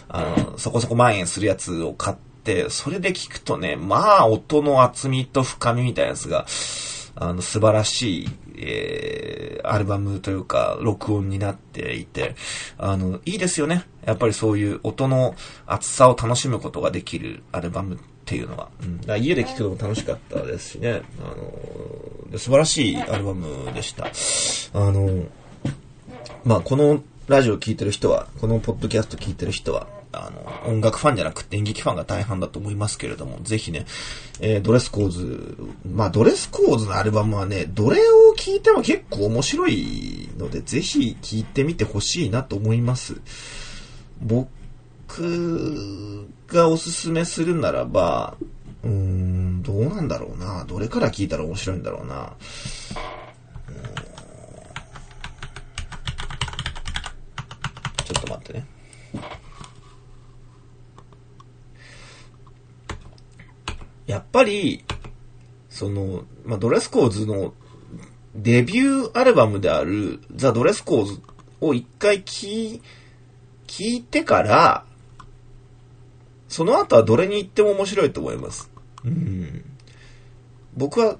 [0.08, 6.46] あ、あの、そこそこ万円するやつを買って、それで聞くとね、まあ、音の厚みと深みみたいなやつが、
[7.20, 12.36] あの、素晴らしい、えー、アルバムというか、録音になっていて、
[12.76, 13.84] あの、いいですよね。
[14.04, 15.34] やっぱりそういう音の
[15.66, 17.98] 厚さを楽しむことができるアルバム
[18.28, 18.68] っていうのは。
[18.82, 21.00] うん、だ家で聴くのも楽しかったですしね。
[21.20, 24.04] あの、素晴らしいアルバムでした。
[24.78, 25.24] あの、
[26.44, 33.86] まあ、このラジオ聴いてる人は、このポッドキャスト聴いてる人は、あの、音楽ファンじゃなくて演劇ファンが大半だと思いますけれども、ぜひね、
[34.40, 35.56] えー、ドレスコーズ、
[35.90, 43.22] まあ、ドレスコーズのアルバムはね、どれを聴いても結構面白いので、ぜひ聴いてみてほしいなと思います。
[44.20, 44.48] 僕
[46.46, 48.36] がおすすめするならば、
[48.82, 50.64] うーん、どうなんだろうな。
[50.64, 52.32] どれから聞いたら面白いんだろうな。
[58.04, 58.66] ちょっと待ってね。
[64.06, 64.84] やっぱり、
[65.68, 67.52] その、まあ、ドレスコーズの
[68.34, 71.20] デビューアルバムであるザ・ドレスコーズ
[71.60, 72.80] を一回聞、
[73.66, 74.87] 聞いてから、
[76.48, 78.70] その後はどれに行っても面白いと思います。
[79.04, 79.64] うん。
[80.76, 81.18] 僕は、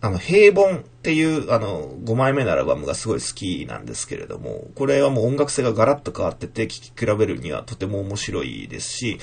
[0.00, 9.18] あの、平凡っていう、あの、5枚目のアルバムがすごい好きなんですけれども、これはもう音楽性がガラッと変わってて、聴き比べるにはとても面白いですし、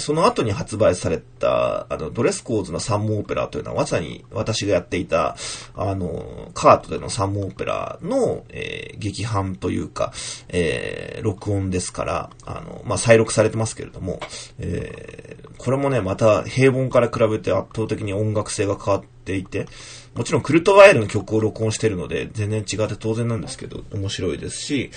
[0.00, 5.34] その後に発売された、あの、ドレスコーズのサンモオペラというのは、まさに私がやっていた、
[5.74, 10.12] あの、カートでのサンモオペラの、えー、劇版というか、
[10.50, 14.20] えー、録音ですから、あの、まあ、再録されてますけれども、
[14.58, 19.66] えー、これもね、また平凡から比べて圧倒的に音楽性が変わっていて、
[20.14, 24.90] もちろんクルトワイルの曲を録音してるので、全然違って当然なんですけど、面白いですし、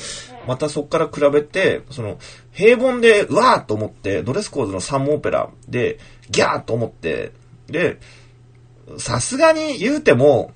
[0.48, 2.20] またそこから比べて、その、
[2.52, 6.00] 平凡で、うわーと思って、ドレスコーズのサンオペラで、
[6.30, 7.32] ギャーと思って、
[7.68, 8.00] で、
[8.98, 10.52] さすがに言うても、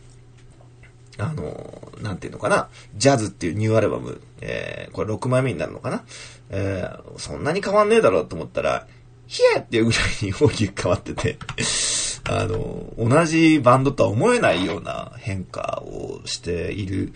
[1.18, 6.04] あの、なんていうのかな、ジャズっていうニューアルバム、えー、これ6枚目になるのかな、
[6.50, 8.88] えー、そんなに変わんねえだろうと思ったら、
[9.28, 11.38] ヒエっていうぐらいに大きく変わってて
[12.24, 17.14] あの、同じバンドとは思えないような変化をしている、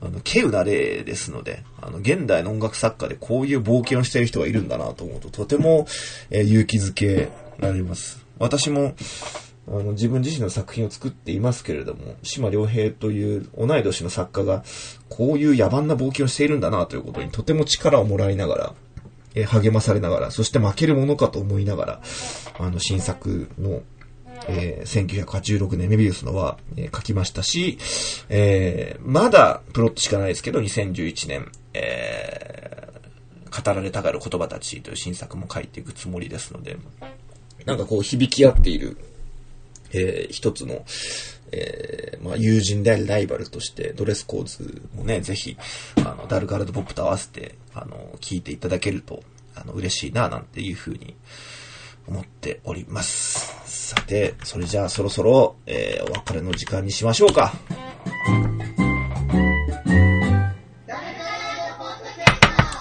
[0.00, 5.86] あの、稀有な例ですので、あの、現代の音楽作家でこういう冒険をしている人がいるんだなと思うと、とても、
[6.30, 8.24] えー、勇気づけられます。
[8.38, 8.94] 私も、
[9.66, 14.62] あの、自分自身の作品を作っていますけれども、島良平という同い年の作家が、
[15.08, 18.74] こういう野蛮な冒険をしているんだなということにとても力をもらいながら、
[19.34, 22.02] え、励まされながら、そして負けるものかと思いながら、
[22.58, 23.82] あの、新作の
[24.48, 27.78] えー、1986年メビウスのは、えー、書きましたし、
[28.28, 36.76] えー、まだプロットしかないですけど、2011年、えー、語られたがる言葉たちという新作も書いていくつもりですので、
[37.64, 38.96] なんかこう響き合っている、
[39.92, 40.84] えー、一つの、
[41.52, 45.56] えー、まあ、友人でありライバルとして、ドレスコーズもね、ぜひ、
[45.98, 49.22] あの、ダルカルドポップと合わせて、あの、聞いていただけると、
[49.54, 51.14] あの、嬉しいな、なんていうふうに
[52.08, 53.63] 思っております。
[53.84, 57.52] さて、それじゃあそろそろ、えー、お別れの時間にしましょうか。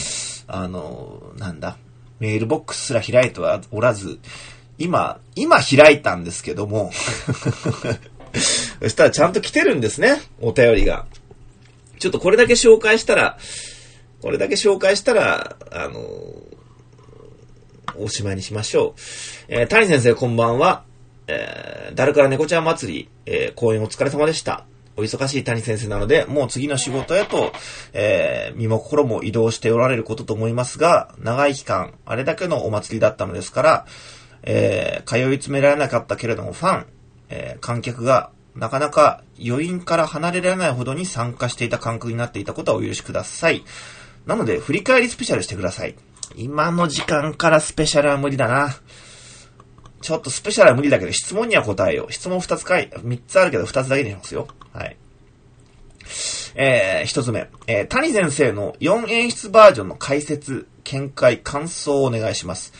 [0.48, 1.76] あの、なんだ、
[2.18, 4.18] メールボックスすら開いてはおらず、
[4.78, 6.92] 今、今開いたんですけども
[8.80, 11.06] そしたらちゃんと来てるんですね、お便りが。
[11.98, 13.38] ちょっとこれだけ紹介したら、
[14.22, 16.00] これだけ紹介したら、あの、
[17.96, 19.00] おしまいにしましょう。
[19.48, 20.84] えー、谷先生こんばんは。
[21.26, 24.67] えー、誰から猫ちゃん祭り、えー、公演お疲れ様でした。
[24.98, 27.52] お忙しい谷先生なので、もう次の仕事へと、
[27.92, 33.86] えー、身も心も移動しておられることと思いますが、長い期間、あれだけのお祭りだったのですから、
[34.42, 36.86] えー、通い詰められなかったけれども、ファン、
[37.28, 43.62] えー、観客が、なかなか余韻から離れられないほどに参加していた感覚になっていたことはお許しください。
[44.26, 45.94] なので、振り返りスペシャルしてください。
[46.34, 48.74] 今の時間からスペシャルは無理だな。
[50.00, 52.12] ちょっとスペシャルは無理だけど、質問には答えよう。
[52.12, 54.48] 質問2つかい、3つあるけど2つだけにしますよ。
[54.72, 54.96] はい。
[56.54, 57.48] えー、一つ目。
[57.66, 62.72] えー、谷先生の4演出バージョンの解説、見解、感想をお願いします。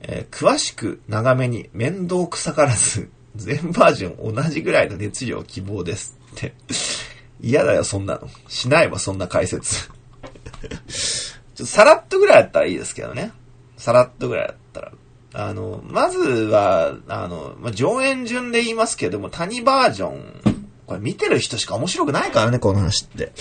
[0.00, 6.54] えー、詳しく長めに面倒くさからず、 全バージョン同じぐらいの熱量希望ですって。
[7.40, 8.28] 嫌だよ、そんなの。
[8.48, 9.88] しないわ、そんな解説。
[9.88, 13.32] ちょっとさらっとぐらいだったらいいですけどね。
[13.76, 14.65] さらっとぐらいだった。
[15.38, 20.46] あの、まずは、あの、まあ、上演順で言いますけども、谷バージョン
[20.86, 23.32] これ見てる人しか面白くないからね、この話って。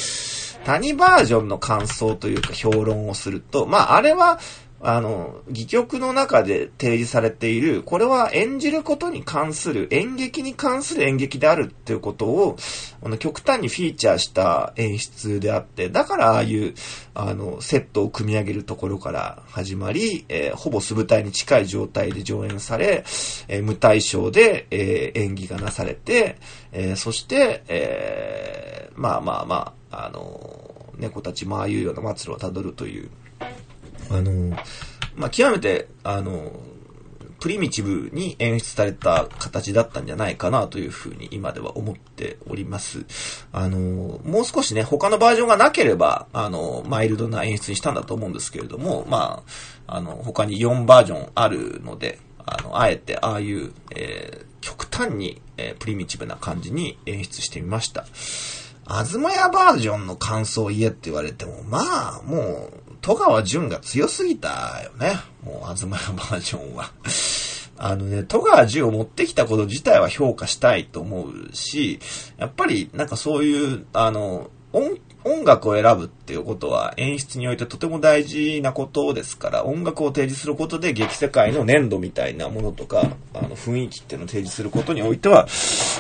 [0.65, 4.39] 谷バージョンの感想というか評論をすると、まあ、あれは、
[4.87, 12.55] あの、戯曲の中で提示されている、これは演じることに関する、演劇に関する演劇であるっていうことを、
[13.03, 16.75] あの、極端にフィーチャーした演出であって、だからああいう、
[17.15, 23.05] あの、セットを組み上げるところから始まり、えー、ほぼ素舞台に近い状態で上演され、
[23.47, 26.37] えー、無対象で、えー、演技がなされて、
[26.71, 33.09] え、そして、え、まあまあまあ、あの、猫たちまあいうような末路をたどるという、
[34.09, 34.55] あの、
[35.15, 36.51] まあ、極めて、あの、
[37.39, 43.05] プリミティブに演出された形だったんじゃないかなというふうに今では思っております。
[43.51, 43.77] あの、
[44.23, 49.43] もう少しね、他のバージョンがなければ、あの、マイルドな演出にしたんだと思うんですけれども、ま
[49.87, 58.05] あ、あの、他に4バージョンあるので、あの、あえてああいう、えー、極端に、えー、プリミティブな感じに演出してみました。
[58.87, 61.79] あずまやバージョンの感想を言えって言われても、ま
[62.19, 65.19] あ、もう、戸川淳が強すぎたよね。
[65.43, 66.89] もう、あずまやバージョンは。
[67.77, 71.99] あのね、戸川淳を持ってきたこと自体は評価したいと思うし、
[72.39, 85.47] やっぱりなんかそういう、あの、音、音楽を選ぶっていうことは演出においてとても大事なことですから、音楽を提示することで劇世界の粘土みたいなものとか、あの雰囲気っていうのを提示することにおいては、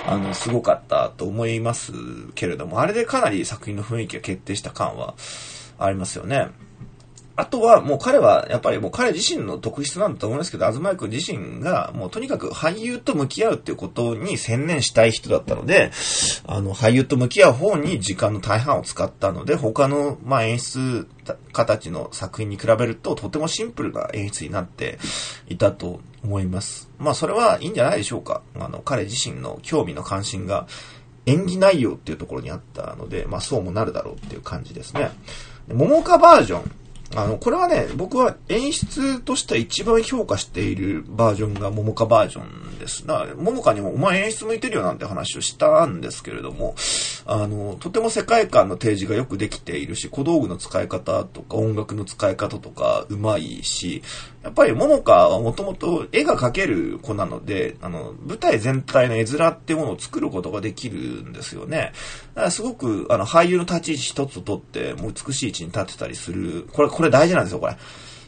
[0.07, 1.93] あの、すごかったと思います
[2.33, 5.13] けれども、あれでかなり作品の雰囲気が決定した感は、
[5.77, 6.47] ありますよね。
[7.37, 15.91] あとは、もう彼は、やっぱりもう彼自身の特質なんだと思うんですけど、東井君自身が、もうとにかく俳優と向き合うっていうことに専念したい人だったので、
[16.47, 21.07] あの、俳優と向き合う方に時間の大半を使ったので、他の、まあ、演出
[21.51, 24.97] 家たちの作品に比べると、とてもシンプルな演出になって
[25.49, 26.89] いたと思います。
[26.99, 28.43] まあ、それはいいんじゃないでしょうか。
[28.57, 30.67] あの、彼自身の興味の関心が、
[31.25, 35.11] 演技内容っていうところにあったので、まあ、そうもなるだろうっていう感じですね。
[35.67, 36.71] 桃花バージョン。
[37.13, 43.05] あの、これはね、僕は演出として一番評価しているバージョンが桃花バージョンです。
[43.05, 46.75] だから、桃花にもお前演出向いてるよなんて話をしたんですけれども、
[47.25, 54.01] あの、とても世界観の提示がよくできているし、小道具の使い方とか音楽の使い方とかうまいし、
[54.45, 61.93] やっぱり桃花はもともと絵が描ける子なので、あの、舞台全体の絵面っていうものを作ることができるんですよね。
[62.35, 66.67] だからすごく、あの、俳優の立ち位置一つとって、もう美しい位置に立ってたりする。
[66.73, 67.75] これ、これ大事なんですよ、これ。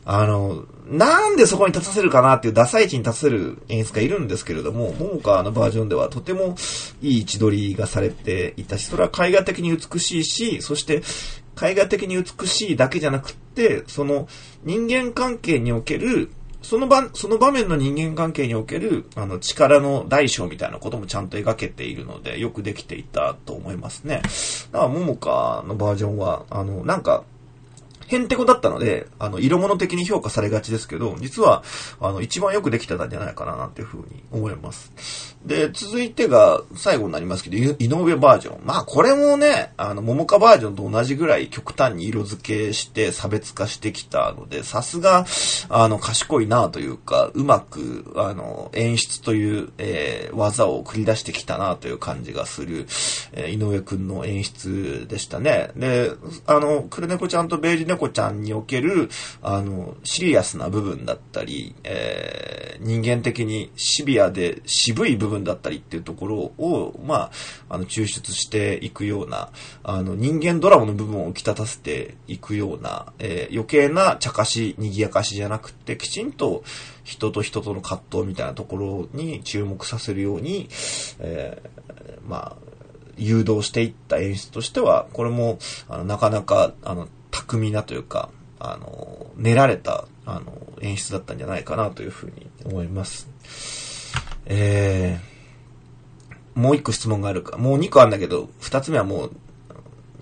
[0.05, 6.55] あの、なんでそこに立たせるかなっていうダサい位置に立たせる演出がいるんですけれども、桃花のバージョンではとても
[6.99, 11.03] いい位置取りがされていたし、それは絵画的に美しいし、そして
[11.61, 14.27] 絵画的に美しいだけじゃなくって、その
[14.63, 16.31] 人間関係における
[16.67, 24.21] その場、その場面の人間関係における、あの、力の大小みたいなこともちゃんと描けているので、よくできていたと思いますね。
[24.73, 27.23] だから、桃花のバージョンは、あの、なんか、
[28.07, 31.63] ヘンテコだったので、あの、色物的に評価されがちですけど、実は、
[32.01, 35.36] あの、一番よくできてたんじゃないかな、なんていうふうに思います。
[35.47, 38.65] で、続いてが最後になりますけど、井上バージョン。
[38.65, 45.25] まあ、これもね、あの、桃花バージョンと同じぐらい極端に色付けして差別化してきたので、さすが、
[45.69, 52.85] あの、賢いなというか、うまく、あの、演出という、えー、技を繰り出してきたなという感じがする、
[53.31, 55.69] えー、井上くんの演出でしたね。
[55.77, 56.11] で、
[56.45, 59.09] あの、クルネコちゃんとベージュネコちゃんにおける、
[59.41, 67.31] あの、シリアスな部分だったり、えー、人間的にシビアで渋い部分分だったりっていうところを、ま
[67.69, 69.49] あ、あの、抽出していくような、
[69.83, 76.63] あの、人間ドラマの部分を浮き立たせていくような、えー、余計な茶化し、賑やかしじゃなくて、きちんと
[77.03, 80.69] 人と人との葛藤みたいなところに注目させるように、
[81.19, 82.67] えー、まあ、
[83.17, 85.57] 誘導していった演出としては、これも、
[85.89, 88.29] あの、なかなか、あの、巧みなというか、
[88.59, 93.27] あの、練られた、あの、演出だったんじゃないかなというふうに思います。
[94.49, 97.57] えー、もう一個質問があるか。
[97.57, 99.31] もう二個あるんだけど、二つ目はもう、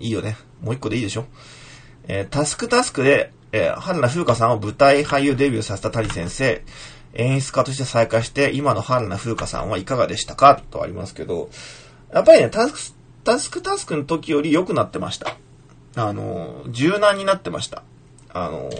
[0.00, 0.36] いいよね。
[0.60, 1.26] もう一個でいいでしょ
[2.08, 6.62] えー、タスクタスクで、えー、春名風花さんを舞台俳優デビューさせた谷先生、
[7.14, 10.60] 演出家として再開して、今の春名風花さんはいかがでしたか？
[10.70, 11.48] とありますけど、
[12.12, 15.36] やっぱりね、タスク、タスクタスクの時より良くなってました。
[15.94, 17.82] あの、柔軟になってました。
[18.28, 18.70] あの、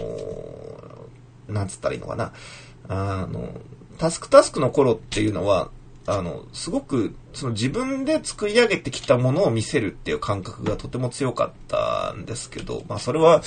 [1.47, 2.33] なんつったらいいのかな。
[2.87, 3.49] あの、
[3.97, 5.69] タスクタスクの頃っていうのは、
[6.09, 13.41] あの、すごく、その自分で作り上げてきたものを見せるっていう感覚がとても強かったんですけど、まあそれは、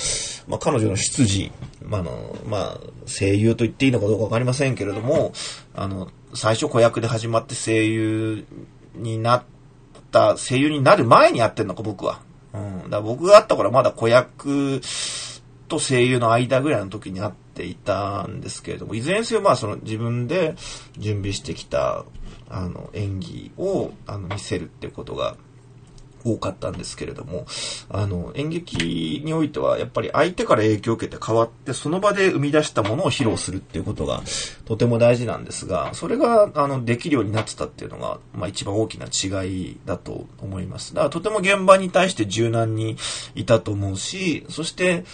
[0.47, 1.51] まあ彼女の出自、
[1.83, 5.33] まあの、まあ声優と言っていいのかどうかわかりませんけれども、
[5.73, 8.45] あの、最初子役で始まって声優
[8.93, 9.43] になっ
[10.11, 12.21] た、声優になる前にやってんのか僕は。
[12.53, 12.83] うん。
[12.83, 14.81] だから僕があった頃はまだ子役
[15.67, 20.55] と声優の間ぐらいの時にあっていたんですけれども、いずれにせよまあその自分で
[20.97, 22.05] 準備してきた
[22.49, 25.35] あの演技をあの見せるっていうことが
[26.23, 27.45] 多かったんですけれども、
[27.89, 34.21] あの、演劇においては、やっぱり相手から影響を受けて変わって、その場で生み出したものを披露するっていうことが、
[34.65, 40.93] とても大事なんですが、それが、あの、できるようになってたっていうのが、まあ一番大きな違いだと思います。
[40.93, 42.97] だからとても現場に対して柔軟に
[43.33, 45.05] いたと思うし、そして、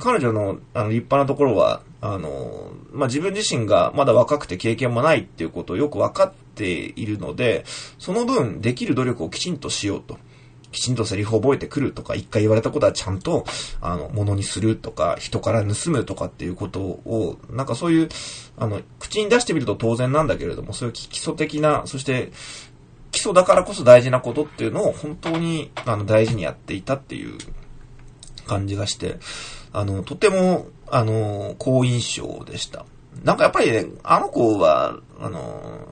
[0.00, 7.64] 彼女のあの立派なところは、あの、まあ、自分自身がまだ若くて経験もないっていうことをよく分かっているので、
[7.98, 10.18] その分できる努力をきちんとしようと。
[10.72, 13.46] きちんとセリフを覚えてくるとか、一回言われたことはちゃんと、
[13.80, 18.08] あの、ものにするとか、人から盗むとかっていうことを、なんかそういう、
[18.58, 22.30] あの、口に出してみると当然なんだけれども、そういう基礎的な、そして、
[23.10, 27.38] 基礎だからこそ大事なことっていうのを本当に、あの、大事にやっていたっていう
[28.46, 29.18] 感じがして、
[29.76, 32.86] あの、とても、あの、好印象でした。
[33.22, 35.86] なんかやっぱりね、あの子は、あの、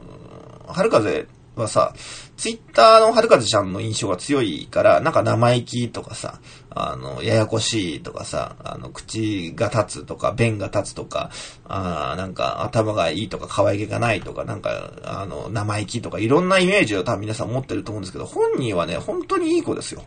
[0.68, 1.92] 春風はさ、
[2.38, 11.30] ツイッターの春風ちゃんの印象が強いから、なんか生意気とかさ、あの、ややこしいとかさ、あの、口が立つとか、弁が立つとか、
[11.66, 20.02] あなんか頭がいいとか、可愛げがないとか、なんか、あの、生意気とか、いろんなイメージを多分皆さん持ってると思うんですけど、本人はね、本当にいい子ですよ。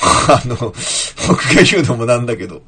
[0.28, 0.56] あの、
[1.28, 2.62] 僕が言うのもなんだけど、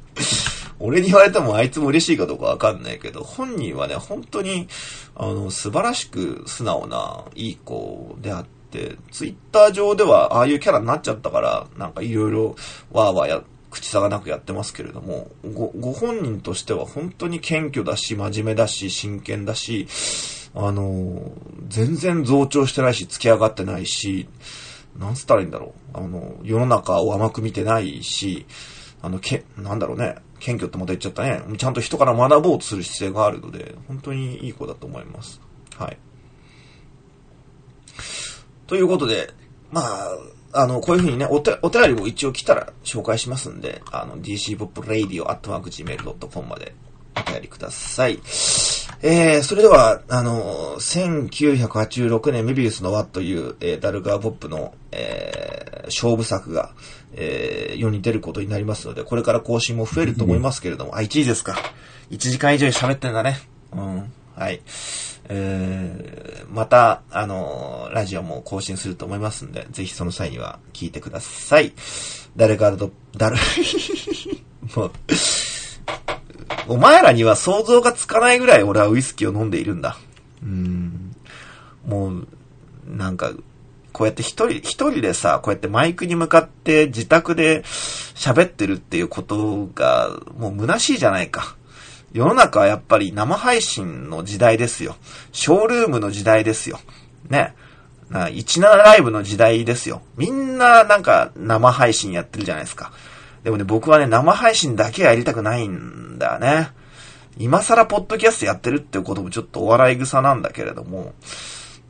[0.79, 4.67] 俺に言われてもあいつも嬉しいかどうかわかんないけど、本人はね、本当に、
[5.15, 12.55] あの、素晴らしく素直な、いい子であって、ツイッター上ではああいうキャラになっちゃったから、なんかいろいろ
[12.91, 19.87] わーわーや、口差がなくやってますけれども、ご、ご本人としては本当に謙虚だし、真面目だし、真剣だし、
[20.53, 21.31] あの、
[21.69, 24.27] 全然増長してないし、付き上がってないし、
[24.97, 25.97] なんつったらいいんだろう。
[25.97, 28.45] あの、世の中を甘く見てないし、
[29.01, 30.17] あの、け、なんだろうね。
[30.39, 31.41] 謙虚ってまた言っちゃったね。
[31.57, 35.39] ちゃんと人から学ぼうとする姿勢があるので、本当にいい子だと思います。
[35.77, 35.97] はい。
[38.67, 39.33] ということで、
[39.71, 40.17] まあ、
[40.53, 46.75] あの、こういうふうにね、お手、お便りも一応来たら紹介しますんで、あの、dcpopradio.gmail.com まで
[47.15, 48.19] お便りください。
[49.03, 56.71] えー、それでは、あの、1986年メビウスの輪という、えー、ダルガーポップの、えー、勝負作が、
[57.13, 61.57] えー、世に出ることになりますので、これから更新も増えると思いますけれども、あ、1時ですか。
[62.11, 63.39] 1時間以上喋ってんだね。
[63.73, 64.13] うん。
[64.35, 64.61] はい。
[65.29, 71.73] えー、また、あのラジオも更新すると思いますんで、ぜひその際には聞いてください。
[72.35, 73.37] 誰かと、誰、
[74.75, 74.91] もう、
[76.67, 79.97] お前らには想像がつかないぐらい俺はウイスキーを飲んでいるんだ。
[80.43, 81.15] うん。
[81.85, 82.27] もう、
[82.87, 83.31] なんか、
[83.93, 91.55] こうやって一人、一人でさ、こうやってマイクに向かって自宅で喋ってるっていうことが、もう虚しいじゃないか。
[92.13, 94.95] 世の中はやっぱり生配信の時代ですよ。
[95.31, 96.79] ショールームの時代ですよ。
[97.29, 97.53] ね。
[98.09, 100.01] な、17ライブの時代ですよ。
[100.17, 102.91] みんななんか生配信やってるじゃないですか。
[103.43, 106.69] でもね、僕はね、生配信だけはやりたくないんだよね。
[107.37, 111.13] 今更ポッドキャストやってるってこともちょっとお笑い草なんだけれども、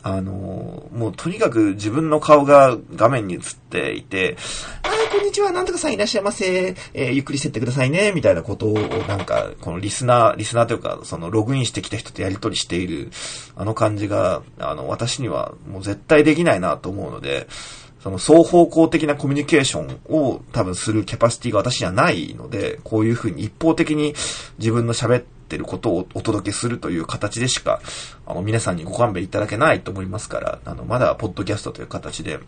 [0.04, 4.38] あのもうとにかく自分の顔が画面に映っていて、
[4.84, 13.12] ああ、こんにちは、なんとかさんいらっしゃいませ、えー、ゆっくりしてってくださいね、みたいなことを、なんか、このリスナー、リスナーというか、そのログインしてきた人とやりとりしている、
[13.56, 17.48] あの感じが、あの、私にはもう絶対できないなと思うので、
[18.02, 24.16] その双方向的なコミュニケーションを多分するキャパシティが私にはないので、こういうふうに一方的に
[24.58, 27.80] 自分の喋ってることをお届けするという形でしか、
[28.26, 32.40] あの、皆さんにご勘弁いただけないと思いますから、あの、まだポッドキャストという形で、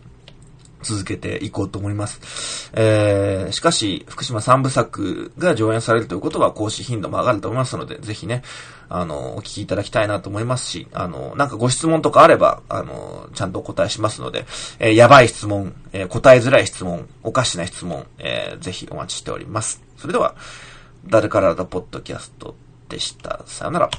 [0.84, 2.70] 続けていこうと思います。
[2.74, 8.42] えー、しかし、福島三部作が上演されるということは、更新頻度も上がると思いますので、ぜひね、
[8.88, 14.46] あの、お聞きいただきたいなと思いますし、あの、なんかご質問とかあれば、あの、ちゃんとお答えしますので、
[14.78, 19.82] えー、やばい質問、えー、答えづらい質問、おかしな質問、えー、ぜひお待ちしております。
[19.96, 20.34] それでは、
[21.06, 22.54] 誰からだポッドキャスト
[22.88, 23.42] でした。
[23.46, 23.90] さよなら。